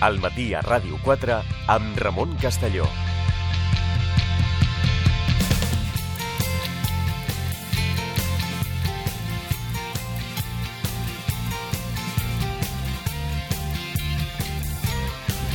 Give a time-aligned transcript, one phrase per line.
[0.00, 1.40] al matí a Ràdio 4
[1.72, 2.88] amb Ramon Castelló.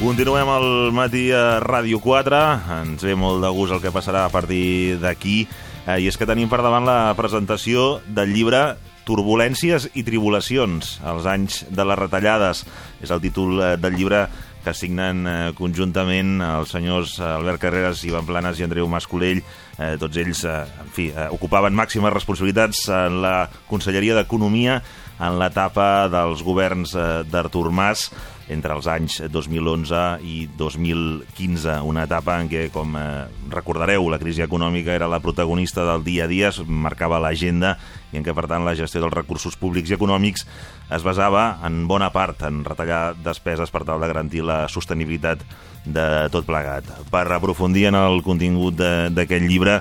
[0.01, 2.37] Continuem al matí a Ràdio 4.
[2.81, 5.43] Ens ve molt de gust el que passarà a partir d'aquí.
[5.85, 8.63] Eh, I és que tenim per davant la presentació del llibre
[9.07, 12.63] Turbulències i tribulacions, els anys de les retallades.
[13.01, 14.25] És el títol eh, del llibre
[14.61, 19.41] que signen eh, conjuntament els senyors Albert Carreras, Ivan Planes i Andreu Mascolell.
[19.77, 23.35] Eh, tots ells, eh, en fi, eh, ocupaven màximes responsabilitats en la
[23.69, 24.81] Conselleria d'Economia
[25.21, 28.09] en l'etapa dels governs eh, d'Artur Mas
[28.51, 33.05] entre els anys 2011 i 2015, una etapa en què, com eh,
[33.51, 37.77] recordareu, la crisi econòmica era la protagonista del dia a dia, es marcava l'agenda
[38.11, 40.45] i en què, per tant, la gestió dels recursos públics i econòmics
[40.91, 45.43] es basava en bona part en retallar despeses per tal de garantir la sostenibilitat
[45.85, 46.87] de tot plegat.
[47.11, 49.79] Per aprofundir en el contingut d'aquest llibre,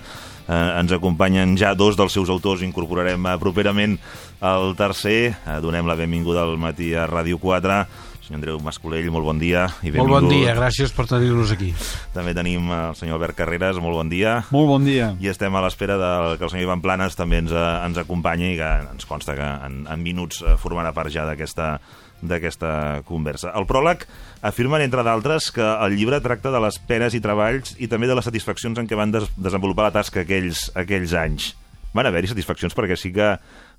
[0.50, 3.98] eh, ens acompanyen ja dos dels seus autors, incorporarem eh, properament
[4.40, 5.34] el tercer.
[5.34, 7.84] Eh, donem la benvinguda al matí a Ràdio 4,
[8.22, 9.66] senyor Andreu Mascolell, molt bon dia.
[9.82, 11.72] I molt bon dia, gràcies per tenir-nos aquí.
[12.14, 14.40] També tenim el senyor Albert Carreras, molt bon dia.
[14.54, 15.14] Molt bon dia.
[15.20, 15.96] I estem a l'espera
[16.36, 19.82] que el senyor Ivan Planes també ens, ens acompanyi i que ens consta que en,
[19.90, 21.78] en minuts formarà part ja d'aquesta
[22.20, 23.54] d'aquesta conversa.
[23.56, 24.04] El pròleg
[24.44, 28.16] afirmen, entre d'altres, que el llibre tracta de les penes i treballs i també de
[28.18, 31.54] les satisfaccions en què van des desenvolupar la tasca aquells, aquells anys.
[31.96, 33.32] Van haver-hi satisfaccions perquè sí que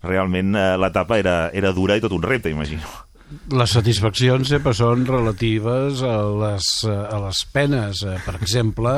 [0.03, 2.89] realment eh, l'etapa era, era dura i tot un repte, imagino.
[3.31, 8.01] Les satisfaccions sempre són relatives a les, a les penes.
[8.03, 8.97] Eh, per exemple,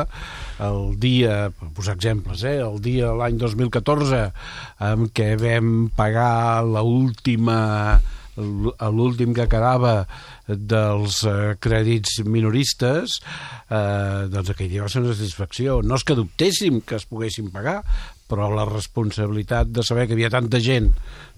[0.65, 4.23] el dia, per posar exemples, eh, el dia l'any 2014
[4.89, 8.01] en què vam pagar l'última
[8.33, 10.07] l'últim que quedava
[10.47, 13.19] dels eh, crèdits minoristes
[13.69, 17.51] eh, doncs aquell dia va ser una satisfacció no és que dubtéssim que es poguessin
[17.53, 17.83] pagar
[18.29, 20.89] però la responsabilitat de saber que havia tanta gent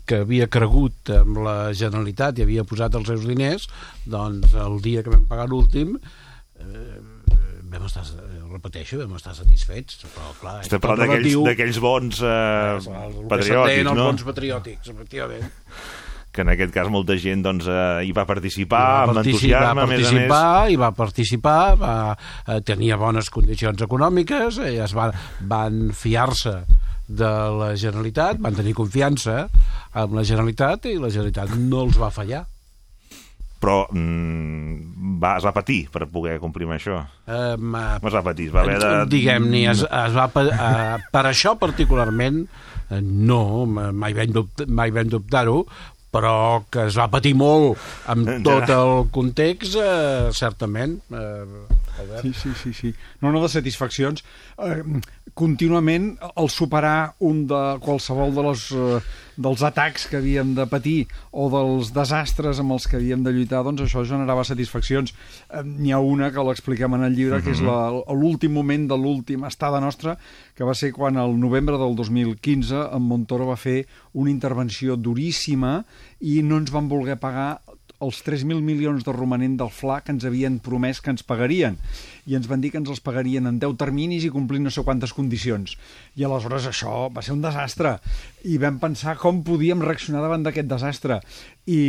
[0.07, 3.67] que havia cregut amb la Generalitat i havia posat els seus diners
[4.05, 7.01] doncs el dia que vam pagar l'últim eh,
[7.75, 8.05] vam estar,
[8.53, 11.15] repeteixo, vam estar satisfets però clar, Estem parlant
[11.49, 13.93] d'aquells bons eh, el patriòtics, no?
[13.95, 15.53] els bons patriòtics, efectivament
[16.35, 19.85] que en aquest cas molta gent doncs, eh, hi va participar I va amb entusiasme,
[19.85, 20.73] va participar, a més a més.
[20.73, 21.93] I va participar, va,
[22.51, 25.07] eh, tenia bones condicions econòmiques, eh, es va,
[25.47, 26.57] van fiar-se
[27.07, 29.45] de la Generalitat, van tenir confiança
[29.93, 32.45] amb la Generalitat i la Generalitat no els va fallar
[33.65, 36.99] però mm, va, es va patir per poder complir amb això.
[37.25, 38.91] Um, uh, es va patir, es va haver de...
[39.09, 45.09] Diguem-ni, es, es va, uh, per això particularment, uh, no, mai vam, dubtar, mai vam
[45.09, 45.63] dubtar-ho,
[46.15, 46.35] però
[46.71, 50.99] que es va patir molt amb tot el context, eh, certament.
[51.11, 51.81] Eh,
[52.21, 52.93] Sí, sí, sí, sí.
[53.21, 54.23] No, no, de satisfaccions.
[54.59, 54.81] Eh,
[55.35, 58.99] contínuament, el superar un de qualsevol de les, eh,
[59.35, 63.65] dels atacs que havíem de patir o dels desastres amb els que havíem de lluitar,
[63.67, 65.11] doncs això generava satisfaccions.
[65.49, 69.51] Eh, N'hi ha una que l'expliquem en el llibre, que és l'últim moment de l'última
[69.51, 70.17] estada nostra,
[70.55, 75.83] que va ser quan el novembre del 2015 en Montoro va fer una intervenció duríssima
[76.21, 77.59] i no ens van voler pagar
[78.03, 81.79] els 3.000 milions de romanent del FLA que ens havien promès que ens pagarien
[82.25, 84.83] i ens van dir que ens els pagarien en 10 terminis i complint no sé
[84.83, 85.77] quantes condicions
[86.15, 87.97] i aleshores això va ser un desastre
[88.43, 91.21] i vam pensar com podíem reaccionar davant d'aquest desastre
[91.65, 91.81] i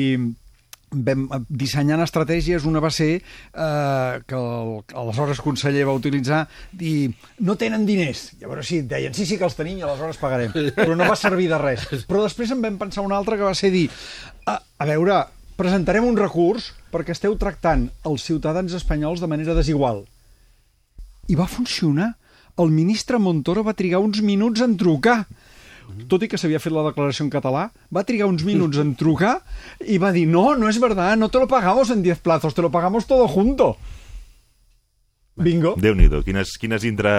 [0.90, 7.56] vam dissenyant estratègies, una va ser eh, que el, aleshores conseller va utilitzar dir, no
[7.58, 8.30] tenen diners.
[8.40, 10.54] Llavors sí, deien, sí, sí que els tenim i aleshores pagarem.
[10.76, 11.88] Però no va servir de res.
[12.08, 13.88] Però després en vam pensar una altra que va ser dir,
[14.46, 15.24] a, a veure,
[15.56, 20.04] presentarem un recurs perquè esteu tractant els ciutadans espanyols de manera desigual.
[21.28, 22.14] I va funcionar.
[22.56, 25.24] El ministre Montoro va trigar uns minuts en trucar
[26.10, 29.36] tot i que s'havia fet la declaració en català, va trigar uns minuts en trucar
[29.86, 32.62] i va dir, no, no és verdad, no te lo pagamos en 10 plazos, te
[32.64, 33.76] lo pagamos todo junto.
[35.36, 35.74] Bingo.
[35.76, 37.18] Déu-n'hi-do, quines, quines intra,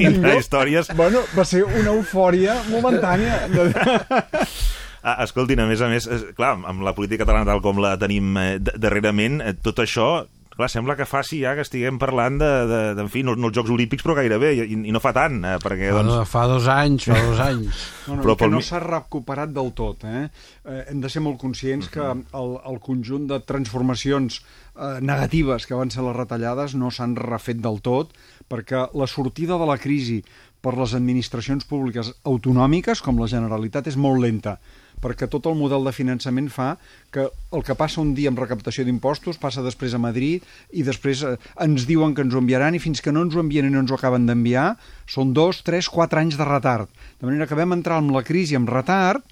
[0.00, 0.88] intra històries.
[0.96, 3.42] Bueno, va ser una eufòria momentània.
[5.02, 8.36] Ah, escoltin, a més a més, clar, amb la política catalana tal com la tenim
[8.40, 10.26] eh, darrerament, eh, tot això
[10.58, 13.48] clar, sembla que faci ja que estiguem parlant de, de, de en fi, no, no
[13.48, 16.16] els Jocs Olímpics, però gairebé, i, i no fa tant, eh, perquè, doncs...
[16.28, 17.84] Fa dos anys, fa dos anys.
[18.08, 20.22] No, no, però que no s'ha recuperat del tot, eh?
[20.64, 20.78] eh?
[20.88, 22.22] Hem de ser molt conscients uh -huh.
[22.24, 27.14] que el, el conjunt de transformacions eh, negatives que van ser les retallades no s'han
[27.16, 28.16] refet del tot,
[28.48, 30.24] perquè la sortida de la crisi
[30.62, 34.58] per les administracions públiques autonòmiques, com la Generalitat, és molt lenta
[35.02, 36.72] perquè tot el model de finançament fa
[37.14, 41.22] que el que passa un dia amb recaptació d'impostos passa després a Madrid i després
[41.24, 43.72] eh, ens diuen que ens ho enviaran i fins que no ens ho envien i
[43.72, 44.72] no ens ho acaben d'enviar
[45.08, 46.90] són dos, tres, quatre anys de retard.
[47.20, 49.24] De manera que vam entrar amb la crisi amb retard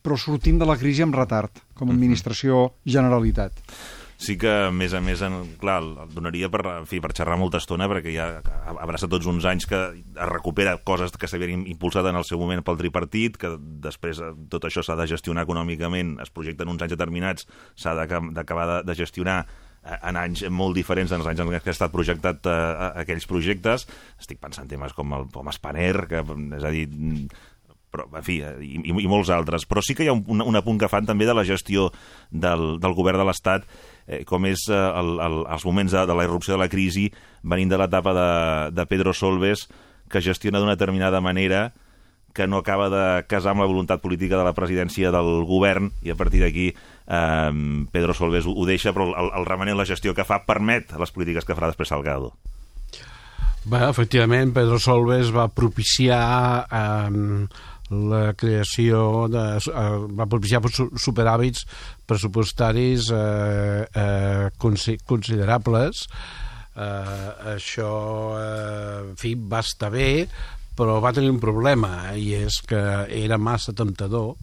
[0.00, 3.52] però sortim de la crisi amb retard, com a administració Generalitat.
[4.20, 7.38] Sí que, a més a més, en, clar, el donaria per, en fi, per xerrar
[7.40, 8.26] molta estona, perquè ja
[8.68, 12.60] abraça tots uns anys que es recupera coses que s'havien impulsat en el seu moment
[12.66, 16.98] pel tripartit, que després eh, tot això s'ha de gestionar econòmicament, es projecten uns anys
[16.98, 17.48] determinats,
[17.80, 21.62] s'ha d'acabar de, de gestionar eh, en anys molt diferents en els anys en què
[21.62, 23.88] ha estat projectat uh, aquells projectes.
[24.20, 26.20] Estic pensant en temes com el com Spanair, que,
[26.60, 26.90] és a dir,
[27.90, 29.66] però, en fi, i, i, i molts altres.
[29.68, 31.90] Però sí que hi ha un, un apunt que fan també de la gestió
[32.30, 33.68] del, del govern de l'Estat,
[34.06, 37.10] eh, com és eh, el, el, els moments de, de la irrupció de la crisi,
[37.42, 38.30] venint de l'etapa de,
[38.76, 39.68] de Pedro Solbes,
[40.10, 41.70] que gestiona d'una determinada manera
[42.32, 46.12] que no acaba de casar amb la voluntat política de la presidència del govern i
[46.12, 47.50] a partir d'aquí eh,
[47.90, 51.14] Pedro Solbes ho, ho deixa, però el, el remanent, la gestió que fa, permet les
[51.14, 52.34] polítiques que farà després Salgado.
[53.60, 56.22] Bé, efectivament, Pedro Solbes va propiciar
[56.64, 57.10] eh,
[57.90, 59.88] la creació de, eh,
[60.18, 61.66] va propiciar superhàbits
[62.06, 64.46] pressupostaris eh, eh,
[65.06, 66.06] considerables.
[66.70, 67.92] Eh, això
[68.38, 70.10] eh, en fi, va estar bé
[70.80, 72.80] però va tenir un problema i és que
[73.12, 74.36] era massa temptador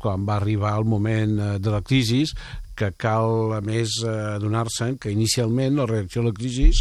[0.00, 2.24] quan va arribar el moment eh, de la crisi
[2.74, 6.72] que cal, a més, adonar-se que inicialment la reacció a la crisi,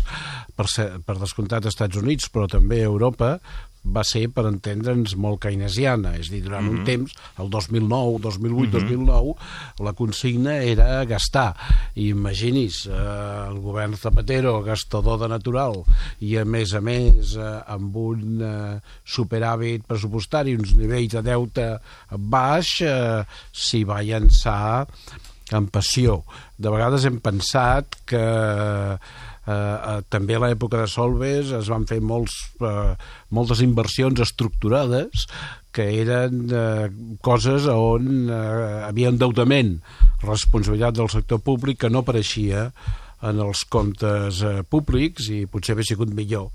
[0.57, 3.35] per, ser, per descomptat als Estats Units, però també a Europa,
[3.83, 6.15] va ser, per entendre'ns, molt keynesiana.
[6.19, 6.73] És dir, durant mm -hmm.
[6.73, 6.85] un mhm.
[6.85, 8.89] temps, el 2009, 2008, mm -hmm.
[8.89, 9.35] 2009,
[9.79, 11.55] la consigna era gastar.
[11.95, 15.83] I imagini's, eh, el govern Zapatero, gastador de natural,
[16.19, 21.79] i a més a més eh, amb un eh, superàvit pressupostari, uns nivells de deute
[22.17, 24.87] baix, eh, s'hi va llançar
[25.51, 26.23] amb passió.
[26.57, 28.23] De vegades hem pensat que
[28.93, 28.97] Eh,
[29.47, 32.93] eh, també a l'època de Solves es van fer molts, eh,
[33.35, 35.27] moltes inversions estructurades
[35.73, 36.89] que eren eh,
[37.25, 39.79] coses on eh, havia endeutament,
[40.23, 42.69] responsabilitat del sector públic que no apareixia
[43.23, 46.51] en els comptes eh, públics i potser hauria sigut millor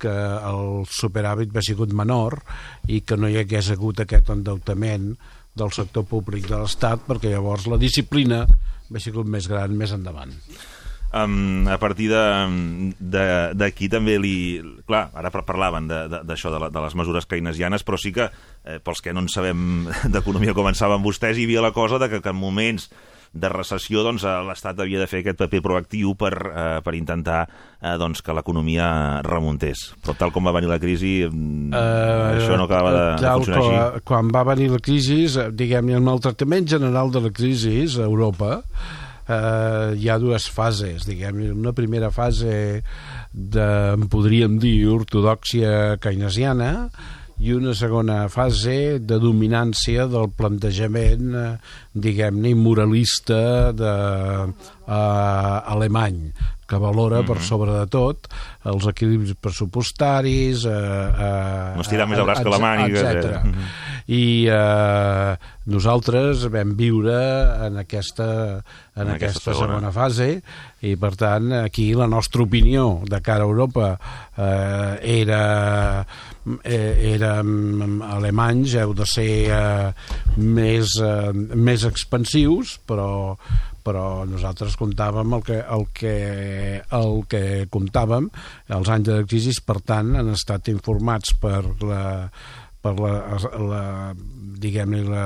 [0.00, 2.40] que el superàvit hauria sigut menor
[2.92, 5.14] i que no hi hagués hagut aquest endeutament
[5.56, 10.34] del sector públic de l'Estat perquè llavors la disciplina hauria sigut més gran més endavant.
[11.14, 14.36] Um, a partir d'aquí també li...
[14.86, 18.28] Clar, ara parlaven d'això, de, de, de les mesures keynesianes, però sí que,
[18.66, 22.00] eh, pels que no en sabem d'economia com en saben vostès, hi havia la cosa
[22.02, 22.90] de que, que en moments
[23.36, 27.44] de recessió doncs, eh, l'Estat havia de fer aquest paper proactiu per, eh, per intentar
[27.46, 29.90] eh, doncs, que l'economia remuntés.
[30.02, 31.72] Però tal com va venir la crisi, uh,
[32.32, 34.04] això no acabava de, de funcionar com, així.
[34.10, 38.62] Quan va venir la crisi, diguem-ne, el maltractament general de la crisi a Europa,
[39.28, 42.82] eh, hi ha dues fases, diguem una primera fase
[43.32, 46.88] de, en podríem dir, ortodoxia keynesiana,
[47.36, 51.48] i una segona fase de dominància del plantejament, eh,
[51.92, 53.94] diguem-ne, moralista de,
[54.86, 56.30] eh, alemany,
[56.66, 57.26] que valora mm -hmm.
[57.26, 57.44] per mhm.
[57.44, 58.28] sobre de tot
[58.64, 63.44] els equilibris pressupostaris eh, eh, no estirar més el braç que la màniga etc.
[63.44, 63.95] Mm -hmm.
[64.06, 65.32] I eh,
[65.66, 67.18] nosaltres vam viure
[67.66, 68.28] en aquesta,
[68.94, 69.80] en, en aquesta, aquesta segona.
[69.80, 70.28] segona fase
[70.86, 73.88] i per tant aquí la nostra opinió de cara a Europa
[74.36, 75.44] eh, era
[76.62, 79.88] eh, érem alemanys, heu de ser eh,
[80.36, 83.08] més, eh, més expansius, però,
[83.86, 86.14] però nosaltres comptàvem el que, el que,
[87.00, 87.42] el que
[87.72, 88.30] comptàvem
[88.78, 92.04] els anys de crisi, per tant, han estat informats per la,
[92.86, 93.14] per la,
[93.66, 93.84] la
[94.62, 95.24] diguem-ne, la,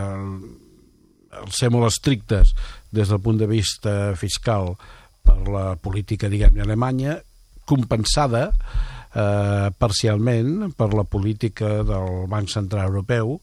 [1.40, 2.54] el ser molt estrictes
[2.90, 4.72] des del punt de vista fiscal
[5.20, 7.18] per la política, diguem-ne, alemanya,
[7.68, 13.38] compensada eh, parcialment per la política del Banc Central Europeu,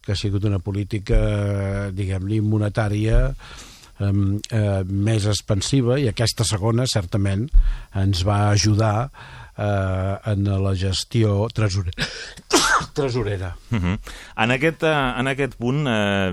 [0.00, 7.46] que ha sigut una política, diguem-ne, monetària eh, eh, més expansiva i aquesta segona certament
[8.00, 9.10] ens va ajudar
[9.60, 12.08] eh, en la gestió tresorera.
[12.94, 13.56] tresorera.
[13.70, 13.98] Uh -huh.
[14.36, 16.32] en, aquest, uh, en aquest punt, eh,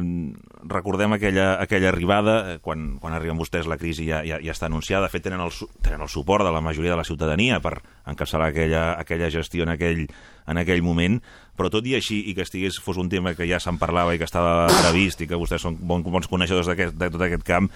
[0.63, 4.65] recordem aquella, aquella arribada, eh, quan, quan arriben vostès la crisi ja, ja, ja està
[4.65, 7.81] anunciada, de fet tenen el, tenen el suport de la majoria de la ciutadania per
[8.05, 10.07] encapçalar aquella, aquella gestió en aquell,
[10.47, 11.21] en aquell moment,
[11.57, 14.17] però tot i així, i que estigués, fos un tema que ja se'n parlava i
[14.17, 17.69] que estava previst i que vostès són bons, bons coneixedors de tot aquest camp,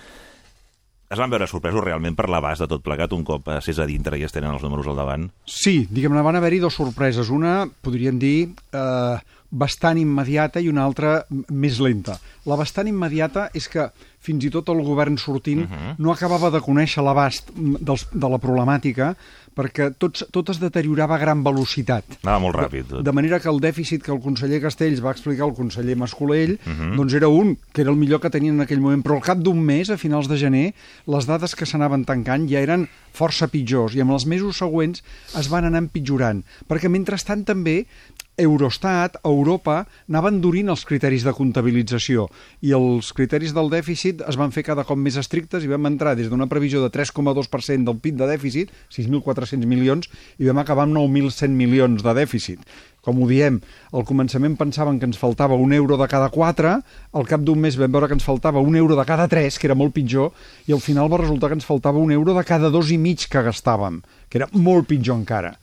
[1.12, 4.20] es van veure sorpresos realment per l'abast de tot plegat un cop s'és a dintre
[4.20, 5.28] i es tenen els números al davant?
[5.44, 7.30] Sí, diguem-ne, van haver-hi dues sorpreses.
[7.36, 9.18] Una, podríem dir, eh,
[9.52, 12.18] bastant immediata i una altra més lenta.
[12.48, 13.90] La bastant immediata és que
[14.22, 15.96] fins i tot el govern sortint uh -huh.
[15.98, 19.16] no acabava de conèixer l'abast de la problemàtica
[19.56, 22.06] perquè tot, tot es deteriorava a gran velocitat.
[22.24, 22.88] Anava molt ràpid.
[22.88, 23.04] Tot.
[23.04, 26.72] De, manera que el dèficit que el conseller Castells va explicar al conseller Mascolell uh
[26.72, 26.96] -huh.
[26.96, 29.38] doncs era un, que era el millor que tenien en aquell moment, però al cap
[29.38, 30.74] d'un mes, a finals de gener,
[31.06, 35.04] les dades que s'anaven tancant ja eren força pitjors i amb els mesos següents
[35.38, 37.86] es van anar empitjorant, perquè mentrestant també
[38.40, 42.28] Eurostat, Europa, anaven endurint els criteris de comptabilització
[42.64, 46.16] i els criteris del dèficit es van fer cada cop més estrictes i vam entrar
[46.16, 50.08] des d'una previsió de 3,2% del PIB de dèficit, 6.400 milions,
[50.40, 52.64] i vam acabar amb 9.100 milions de dèficit
[53.02, 53.60] com ho diem,
[53.92, 56.76] al començament pensaven que ens faltava un euro de cada quatre,
[57.12, 59.68] al cap d'un mes vam veure que ens faltava un euro de cada tres, que
[59.70, 60.32] era molt pitjor,
[60.70, 63.26] i al final va resultar que ens faltava un euro de cada dos i mig
[63.32, 65.56] que gastàvem, que era molt pitjor encara.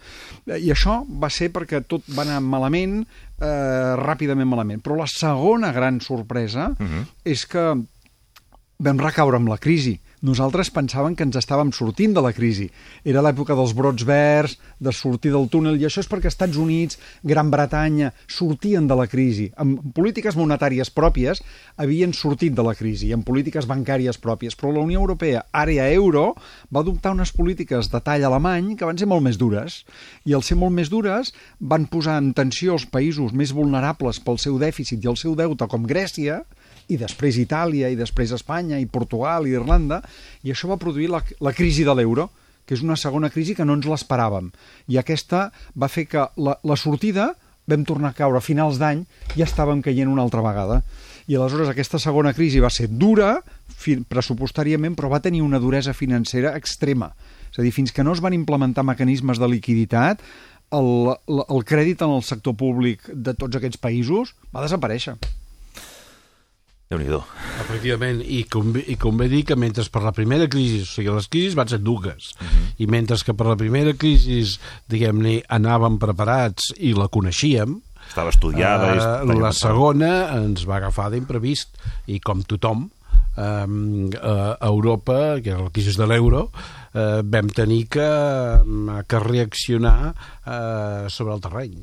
[0.49, 3.01] I això va ser perquè tot va anar malament,
[3.39, 4.83] eh, ràpidament malament.
[4.83, 7.07] Però la segona gran sorpresa uh -huh.
[7.25, 7.75] és que
[8.79, 12.69] vam recaure amb la crisi nosaltres pensàvem que ens estàvem sortint de la crisi.
[13.07, 16.99] Era l'època dels brots verds, de sortir del túnel, i això és perquè Estats Units,
[17.23, 19.49] Gran Bretanya, sortien de la crisi.
[19.57, 21.43] Amb polítiques monetàries pròpies
[21.77, 26.35] havien sortit de la crisi, amb polítiques bancàries pròpies, però la Unió Europea, àrea euro,
[26.75, 29.83] va adoptar unes polítiques de tall alemany que van ser molt més dures.
[30.27, 34.39] I al ser molt més dures van posar en tensió els països més vulnerables pel
[34.43, 36.43] seu dèficit i el seu deute, com Grècia,
[36.89, 40.03] i després Itàlia, i després Espanya, i Portugal, i Irlanda,
[40.43, 42.29] i això va produir la, la crisi de l'euro,
[42.69, 44.51] que és una segona crisi que no ens l'esperàvem.
[44.93, 47.31] I aquesta va fer que la, la sortida
[47.69, 49.05] vam tornar a caure a finals d'any
[49.35, 50.83] i ja estàvem caient una altra vegada.
[51.29, 53.39] I aleshores aquesta segona crisi va ser dura
[54.09, 57.13] pressupostàriament, però va tenir una duresa financera extrema.
[57.53, 60.25] És a dir, fins que no es van implementar mecanismes de liquiditat,
[60.77, 60.89] el,
[61.29, 65.17] el, el crèdit en el sector públic de tots aquests països va desaparèixer
[66.89, 67.09] déu nhi
[67.61, 71.29] Efectivament, i convé, i convé dir que mentre per la primera crisi, o sigui, les
[71.29, 72.49] crisis van ser dues, uh mhm.
[72.49, 72.73] -huh.
[72.79, 79.23] i mentre que per la primera crisi, diguem-ne, anàvem preparats i la coneixíem, estava estudiada.
[79.23, 81.77] Uh, la segona ens va agafar d'imprevist,
[82.07, 82.89] i com tothom,
[83.37, 86.51] um, a Europa, que era la crisi de l'euro,
[86.99, 88.09] uh, vam tenir que,
[89.07, 91.79] que reaccionar uh, sobre el terreny.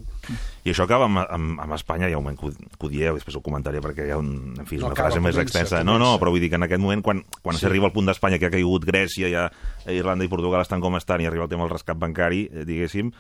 [0.66, 3.82] I això acaba amb, amb, amb Espanya, ja ho, que ho dieu, després ho comentaré
[3.84, 5.84] perquè hi ha un, en fi, no, una frase més extensa.
[5.86, 7.66] No, no, però vull dir que en aquest moment, quan, quan sí.
[7.66, 9.48] s'arriba al punt d'Espanya, que ha caigut Grècia, ja
[9.94, 13.14] Irlanda i Portugal estan com estan, i arriba el tema del rescat bancari, eh, diguéssim,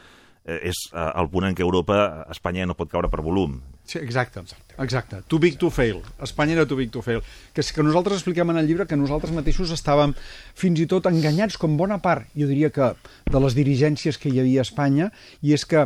[0.46, 3.60] eh, és eh, el punt en què Europa, Espanya no pot caure per volum.
[3.86, 4.42] Sí, exacte,
[4.82, 5.22] exacte.
[5.30, 6.02] Too big to fail.
[6.22, 7.22] Espanya era too big to fail.
[7.54, 10.16] Que, que nosaltres expliquem en el llibre que nosaltres mateixos estàvem
[10.58, 12.96] fins i tot enganyats com bona part, jo diria que
[13.30, 15.12] de les dirigències que hi havia a Espanya,
[15.46, 15.86] i és que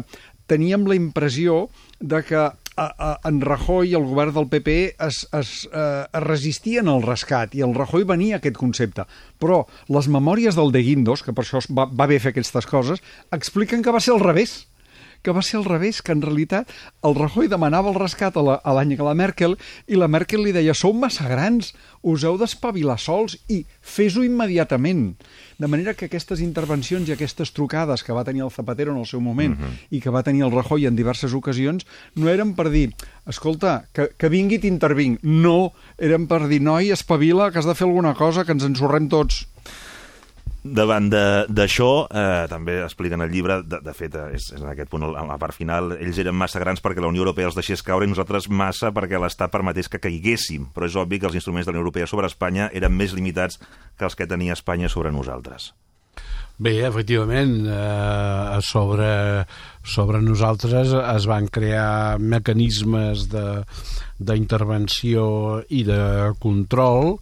[0.49, 1.67] teníem la impressió
[1.99, 2.39] de que
[2.79, 7.03] a, a, en Rajoy i el govern del PP es, es, eh, es resistien al
[7.03, 9.05] rescat i el Rajoy venia aquest concepte.
[9.43, 13.03] Però les memòries del De Guindos, que per això va, va bé fer aquestes coses,
[13.35, 14.61] expliquen que va ser al revés
[15.23, 16.69] que va ser al revés, que en realitat
[17.03, 19.57] el Rajoy demanava el rescat a l'any que la Merkel
[19.87, 25.15] i la Merkel li deia sou massa grans, us heu d'espavilar sols i fes-ho immediatament.
[25.59, 29.07] De manera que aquestes intervencions i aquestes trucades que va tenir el Zapatero en el
[29.09, 29.69] seu moment uh mhm.
[29.69, 29.87] -huh.
[29.91, 31.85] i que va tenir el Rajoy en diverses ocasions
[32.15, 32.93] no eren per dir,
[33.25, 35.19] escolta, que, que vingui t'intervinc.
[35.23, 39.09] No, eren per dir, noi, espavila, que has de fer alguna cosa, que ens ensorrem
[39.09, 39.47] tots.
[40.59, 44.89] Davant d'això, eh, també expliquen el llibre, de, de fet, eh, és, és en aquest
[44.91, 47.83] punt, a la part final, ells eren massa grans perquè la Unió Europea els deixés
[47.85, 50.67] caure i nosaltres massa perquè l'Estat permetés que caiguéssim.
[50.75, 53.55] Però és obvi que els instruments de la Unió Europea sobre Espanya eren més limitats
[53.95, 55.71] que els que tenia Espanya sobre nosaltres.
[56.59, 59.47] Bé, efectivament, eh, sobre,
[59.87, 65.23] sobre nosaltres es van crear mecanismes d'intervenció
[65.71, 67.15] i de control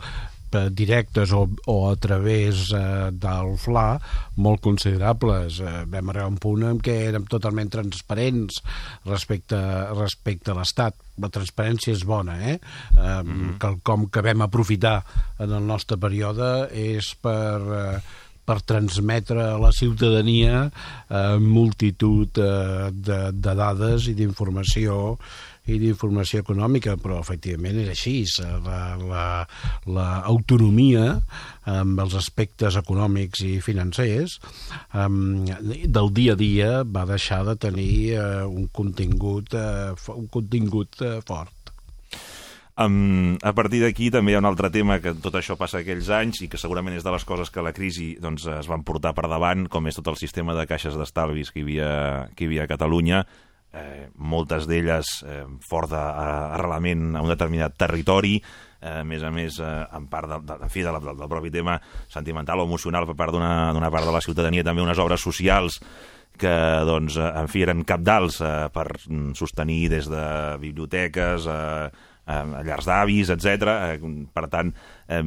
[0.72, 4.00] directes o, o a través eh, del FLA
[4.44, 5.60] molt considerables.
[5.60, 8.62] Eh, vam arribar a un punt en què érem totalment transparents
[9.06, 9.60] respecte,
[9.98, 10.96] respecte a l'Estat.
[11.18, 12.60] La transparència és bona, eh?
[12.60, 13.58] eh mm -hmm.
[13.58, 15.04] Quelcom que vam aprofitar
[15.39, 17.62] en el nostre període és per...
[17.62, 18.00] Eh,
[18.48, 20.72] per transmetre a la ciutadania
[21.10, 25.18] eh, multitud eh, de, de dades i d'informació
[25.67, 28.15] i d'informació econòmica, però efectivament és així.
[29.88, 34.39] L'autonomia la, la amb els aspectes econòmics i financers
[34.95, 41.01] um, del dia a dia va deixar de tenir uh, un contingut, uh, un contingut
[41.03, 41.53] uh, fort.
[42.77, 46.12] Um, a partir d'aquí també hi ha un altre tema que tot això passa aquells
[46.13, 49.15] anys i que segurament és de les coses que la crisi doncs, es van portar
[49.17, 51.89] per davant, com és tot el sistema de caixes d'estalvis que, hi havia,
[52.38, 53.24] que hi havia a Catalunya,
[53.77, 58.38] eh, moltes d'elles eh, fort d'arrelament a un determinat territori,
[58.81, 61.29] eh, a més a més, eh, en part de, de, en fi, de la, del,
[61.29, 61.77] propi tema
[62.13, 65.81] sentimental o emocional per part d'una part de la ciutadania, també unes obres socials
[66.38, 66.53] que,
[66.86, 68.89] doncs, en fi, eren capdals eh, per
[69.38, 70.27] sostenir des de
[70.62, 71.89] biblioteques, eh,
[72.27, 73.74] a llars d'avis, etc.
[73.96, 74.74] Eh, per tant,
[75.07, 75.24] eh,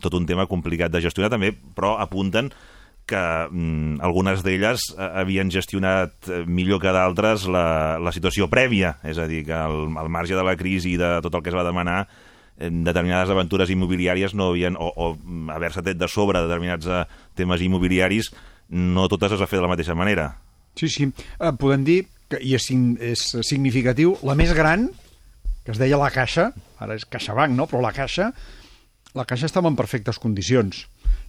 [0.00, 2.52] tot un tema complicat de gestionar també, però apunten
[3.06, 8.96] que mm, algunes d'elles eh, havien gestionat eh, millor que d'altres la, la situació prèvia,
[9.04, 11.52] és a dir, que al, al marge de la crisi i de tot el que
[11.52, 12.04] es va demanar,
[12.54, 15.08] determinades aventures immobiliàries no havien, o, o
[15.54, 18.30] haver-se tret de sobre determinats eh, temes immobiliaris,
[18.70, 20.30] no totes es va fer de la mateixa manera.
[20.78, 21.08] Sí, sí.
[21.10, 22.70] Eh, podem dir, que, i és,
[23.02, 24.88] és significatiu, la més gran,
[25.64, 26.50] que es deia la Caixa,
[26.82, 27.66] ara és CaixaBank, no?
[27.70, 28.30] però la Caixa,
[29.14, 30.84] la Caixa estava en perfectes condicions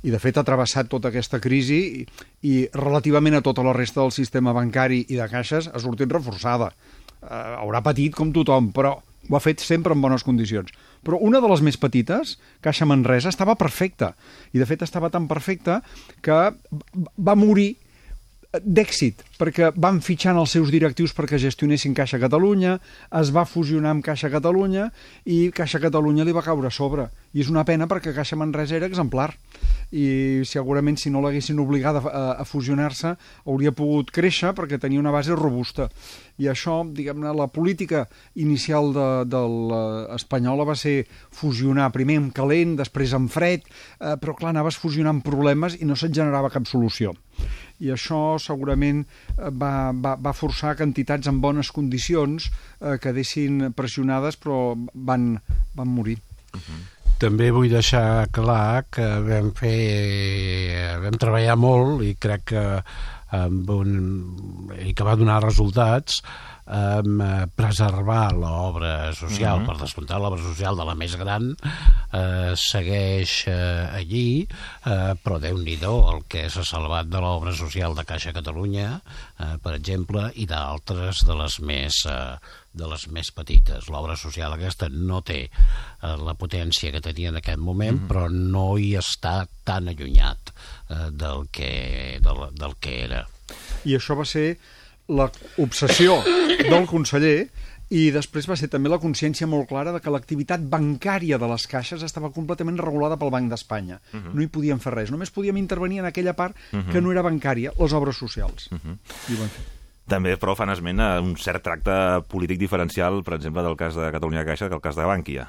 [0.06, 2.06] i de fet ha travessat tota aquesta crisi i,
[2.46, 6.70] i relativament a tota la resta del sistema bancari i de caixes ha sortit reforçada.
[7.26, 10.70] Eh, haurà patit com tothom, però ho ha fet sempre en bones condicions.
[11.06, 14.14] Però una de les més petites, Caixa Manresa, estava perfecta.
[14.54, 15.82] I de fet estava tan perfecta
[16.26, 16.38] que
[17.18, 17.74] va morir
[18.62, 22.78] d'èxit, perquè van fitxant els seus directius perquè gestionessin Caixa Catalunya,
[23.20, 24.90] es va fusionar amb Caixa Catalunya
[25.26, 27.10] i Caixa Catalunya li va caure a sobre.
[27.36, 29.34] I és una pena perquè Caixa Manresa era exemplar
[29.92, 33.16] i segurament si no l'haguessin obligada a, a fusionar-se
[33.46, 35.90] hauria pogut créixer perquè tenia una base robusta.
[36.42, 42.76] I això, diguem-ne, la política inicial de, de l'espanyola va ser fusionar primer amb calent,
[42.80, 43.68] després amb fred,
[44.00, 47.16] eh, però clar, anaves fusionant problemes i no se't generava cap solució
[47.84, 53.72] i això segurament eh, va, va, va forçar que entitats en bones condicions eh, quedessin
[53.76, 55.36] pressionades però van,
[55.76, 56.20] van morir.
[56.54, 56.84] Uh -huh.
[57.20, 62.84] També vull deixar clar que vam fer vam treballar molt i crec que
[63.36, 63.94] amb un,
[64.84, 66.22] i que va donar resultats
[66.68, 69.66] eh, preservar l'obra social, uh -huh.
[69.68, 71.56] per descomptar l'obra social de la més gran,
[72.12, 74.48] eh, segueix eh, allí,
[74.86, 79.02] eh, però déu nhi el que s'ha salvat de l'obra social de Caixa Catalunya,
[79.40, 82.06] eh, per exemple, i d'altres de les més...
[82.06, 82.38] Eh,
[82.76, 83.88] de les més petites.
[83.88, 88.10] L'obra social aquesta no té eh, la potència que tenia en aquest moment, mm -hmm.
[88.10, 90.52] però no hi està tan allunyat
[90.90, 93.26] eh, del, que, del, del que era.
[93.86, 94.58] I això va ser
[95.08, 97.50] l'obsessió del conseller
[97.94, 101.68] i després va ser també la consciència molt clara de que l'activitat bancària de les
[101.70, 104.00] caixes estava completament regulada pel Banc d'Espanya.
[104.12, 104.26] Uh mhm.
[104.26, 104.34] -huh.
[104.34, 106.92] No hi podíem fer res, només podíem intervenir en aquella part uh -huh.
[106.92, 108.72] que no era bancària, les obres socials.
[108.72, 108.98] Uh -huh.
[109.30, 109.50] I van
[110.08, 114.12] També, però, fan esment a un cert tracte polític diferencial, per exemple, del cas de
[114.12, 115.48] Catalunya Caixa que el cas de Bànquia.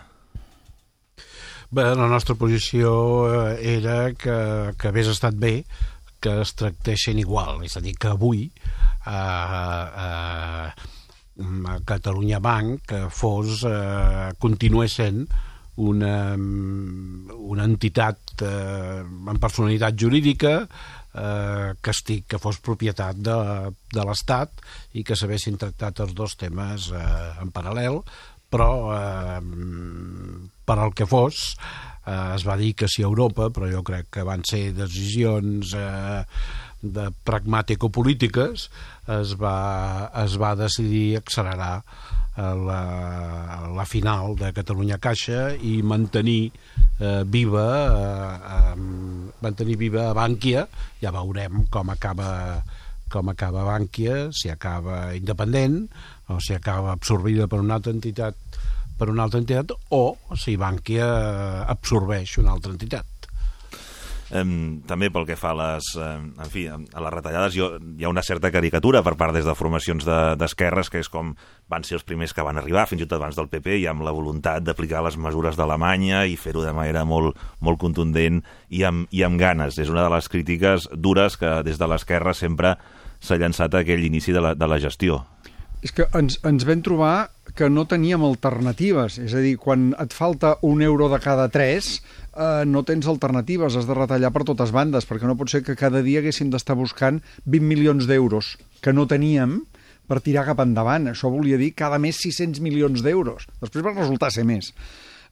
[1.70, 5.64] Bé, la nostra posició eh, era que, que hagués estat bé
[6.20, 10.70] que es tractessin igual, és a dir, que avui eh, eh,
[11.86, 15.26] Catalunya Banc fos, eh, continués sent
[15.76, 23.36] una, una entitat eh, amb personalitat jurídica eh, que, estic, que fos propietat de,
[23.92, 24.64] de l'Estat
[24.96, 27.04] i que s'haguessin tractat els dos temes eh,
[27.44, 28.00] en paral·lel,
[28.48, 29.40] però eh,
[30.66, 31.52] per al que fos
[32.06, 35.74] eh, es va dir que sí a Europa, però jo crec que van ser decisions
[35.76, 36.22] eh,
[36.82, 38.68] de pragmàtico-polítiques
[39.16, 39.56] es va,
[40.22, 42.80] es va decidir accelerar eh, la,
[43.74, 46.50] la final de Catalunya Caixa i mantenir
[47.00, 48.74] eh, viva eh, eh,
[49.42, 50.66] mantenir viva Bànquia
[51.02, 52.62] ja veurem com acaba
[53.10, 55.84] com acaba Bànquia, si acaba independent
[56.28, 58.34] o si acaba absorbida per una altra entitat
[58.98, 60.04] per una altra entitat o
[60.38, 61.06] si Bànquia
[61.68, 63.16] absorbeix una altra entitat
[64.34, 68.02] Um, també pel que fa a les, um, en fi, a les retallades, jo, hi
[68.02, 70.02] ha una certa caricatura per part des de formacions
[70.40, 71.30] d'esquerres, de, que és com
[71.70, 74.02] van ser els primers que van arribar, fins i tot abans del PP, i amb
[74.02, 78.42] la voluntat d'aplicar les mesures d'Alemanya i fer-ho de manera molt, molt contundent
[78.74, 79.78] i amb, i amb ganes.
[79.78, 82.74] És una de les crítiques dures que des de l'esquerra sempre
[83.22, 85.22] s'ha llançat a aquell inici de la, de la gestió.
[85.86, 89.16] És que ens, ens vam trobar que no teníem alternatives.
[89.18, 92.02] És a dir, quan et falta un euro de cada tres,
[92.36, 95.74] eh, no tens alternatives, has de retallar per totes bandes, perquè no pot ser que
[95.74, 99.64] cada dia haguéssim d'estar buscant 20 milions d'euros que no teníem
[100.06, 101.08] per tirar cap endavant.
[101.10, 103.48] Això volia dir cada mes 600 milions d'euros.
[103.60, 104.74] Després va resultar ser més.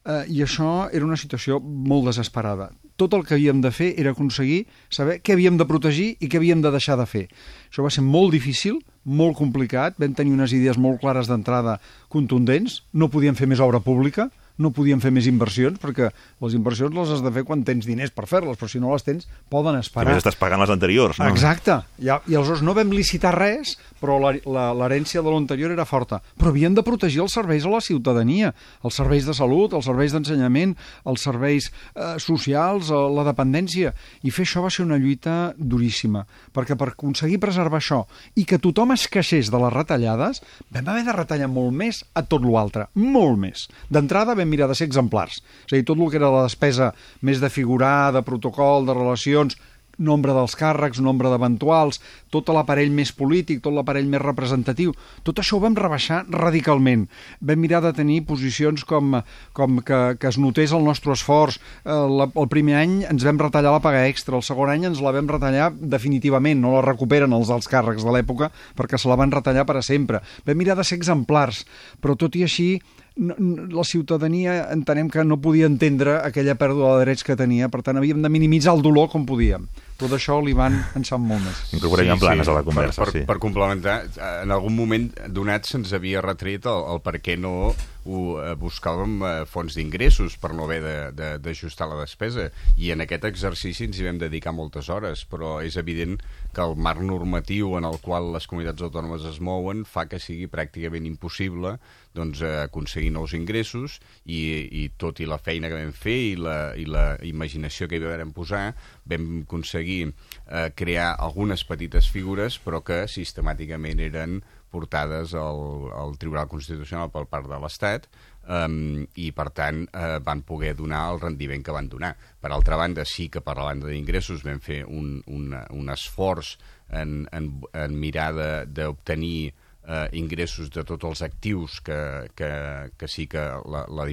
[0.04, 2.72] Eh, I això era una situació molt desesperada.
[2.96, 6.38] tot el que havíem de fer era aconseguir saber què havíem de protegir i què
[6.38, 7.24] havíem de deixar de fer.
[7.66, 11.78] Això va ser molt difícil, molt complicat, vam tenir unes idees molt clares d'entrada
[12.12, 16.10] contundents, no podíem fer més obra pública, no podíem fer més inversions, perquè
[16.44, 19.06] les inversions les has de fer quan tens diners per fer-les, però si no les
[19.06, 20.12] tens, poden esperar.
[20.12, 21.28] més, estàs pagant les anteriors, no?
[21.32, 21.80] Exacte.
[21.98, 26.20] I, I aleshores no vam licitar res, però l'herència de l'anterior era forta.
[26.38, 28.52] Però havíem de protegir els serveis a la ciutadania,
[28.84, 30.76] els serveis de salut, els serveis d'ensenyament,
[31.08, 33.94] els serveis eh, socials, eh, la dependència.
[34.22, 38.04] I fer això va ser una lluita duríssima, perquè per aconseguir preservar això
[38.38, 40.42] i que tothom es queixés de les retallades,
[40.74, 43.66] vam haver de retallar molt més a tot l'altre, molt més.
[43.90, 46.92] D'entrada vam mirar de ser exemplars, és a dir, tot el que era la despesa
[47.22, 49.56] més de figurar, de protocol, de relacions,
[49.98, 52.00] nombre dels càrrecs, nombre d'eventuals,
[52.32, 54.94] tot l'aparell més polític, tot l'aparell més representatiu,
[55.26, 57.06] tot això ho vam rebaixar radicalment.
[57.40, 59.20] Vam mirar de tenir posicions com,
[59.52, 61.60] com que, que es notés el nostre esforç.
[61.84, 65.02] Eh, la, el primer any ens vam retallar la paga extra, el segon any ens
[65.04, 69.18] la vam retallar definitivament, no la recuperen els alts càrrecs de l'època perquè se la
[69.20, 70.22] van retallar per a sempre.
[70.46, 71.64] Vam mirar de ser exemplars,
[72.02, 72.68] però tot i així
[73.16, 77.70] no, no, la ciutadania entenem que no podia entendre aquella pèrdua de drets que tenia,
[77.70, 79.68] per tant havíem de minimitzar el dolor com podíem.
[80.00, 81.62] Tot això li van pensar molt més.
[81.76, 83.26] Incorporem sí, planes a la conversa, per, per, sí.
[83.28, 84.00] per complementar,
[84.42, 87.72] en algun moment donat se'ns havia retret el, el per què no
[88.04, 92.50] ho eh, buscàvem eh, fons d'ingressos per no haver de- de- d'ajustar la despesa.
[92.76, 96.18] I en aquest exercici ens hi vam dedicar moltes hores però és evident
[96.54, 100.46] que el marc normatiu en el qual les comunitats autònomes es mouen fa que sigui
[100.46, 101.78] pràcticament impossible
[102.14, 106.36] doncs, eh, aconseguir nous ingressos i, i tot i la feina que vam fer i
[106.38, 108.74] la, i la imaginació que hi vam posar
[109.10, 114.42] vam aconseguir eh, crear algunes petites figures però que sistemàticament eren
[114.74, 118.08] portades al, al Tribunal Constitucional per part de l'Estat
[118.50, 122.12] um, i, per tant, eh, van poder donar el rendiment que van donar.
[122.42, 126.56] Per altra banda, sí que per la banda d'ingressos vam fer un, un, un esforç
[126.90, 128.32] en, en, en mirar
[128.68, 129.52] d'obtenir
[129.86, 131.98] eh, ingressos de tots els actius que,
[132.36, 132.50] que,
[132.98, 134.06] que sí que la- la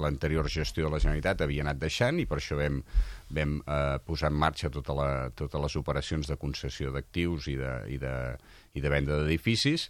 [0.00, 2.80] l'anterior gestió de la Generalitat havia anat deixant i per això vam,
[3.34, 7.72] vam eh, posar en marxa tota la, totes les operacions de concessió d'actius i, de,
[7.94, 8.14] i, de,
[8.74, 9.88] i de venda d'edificis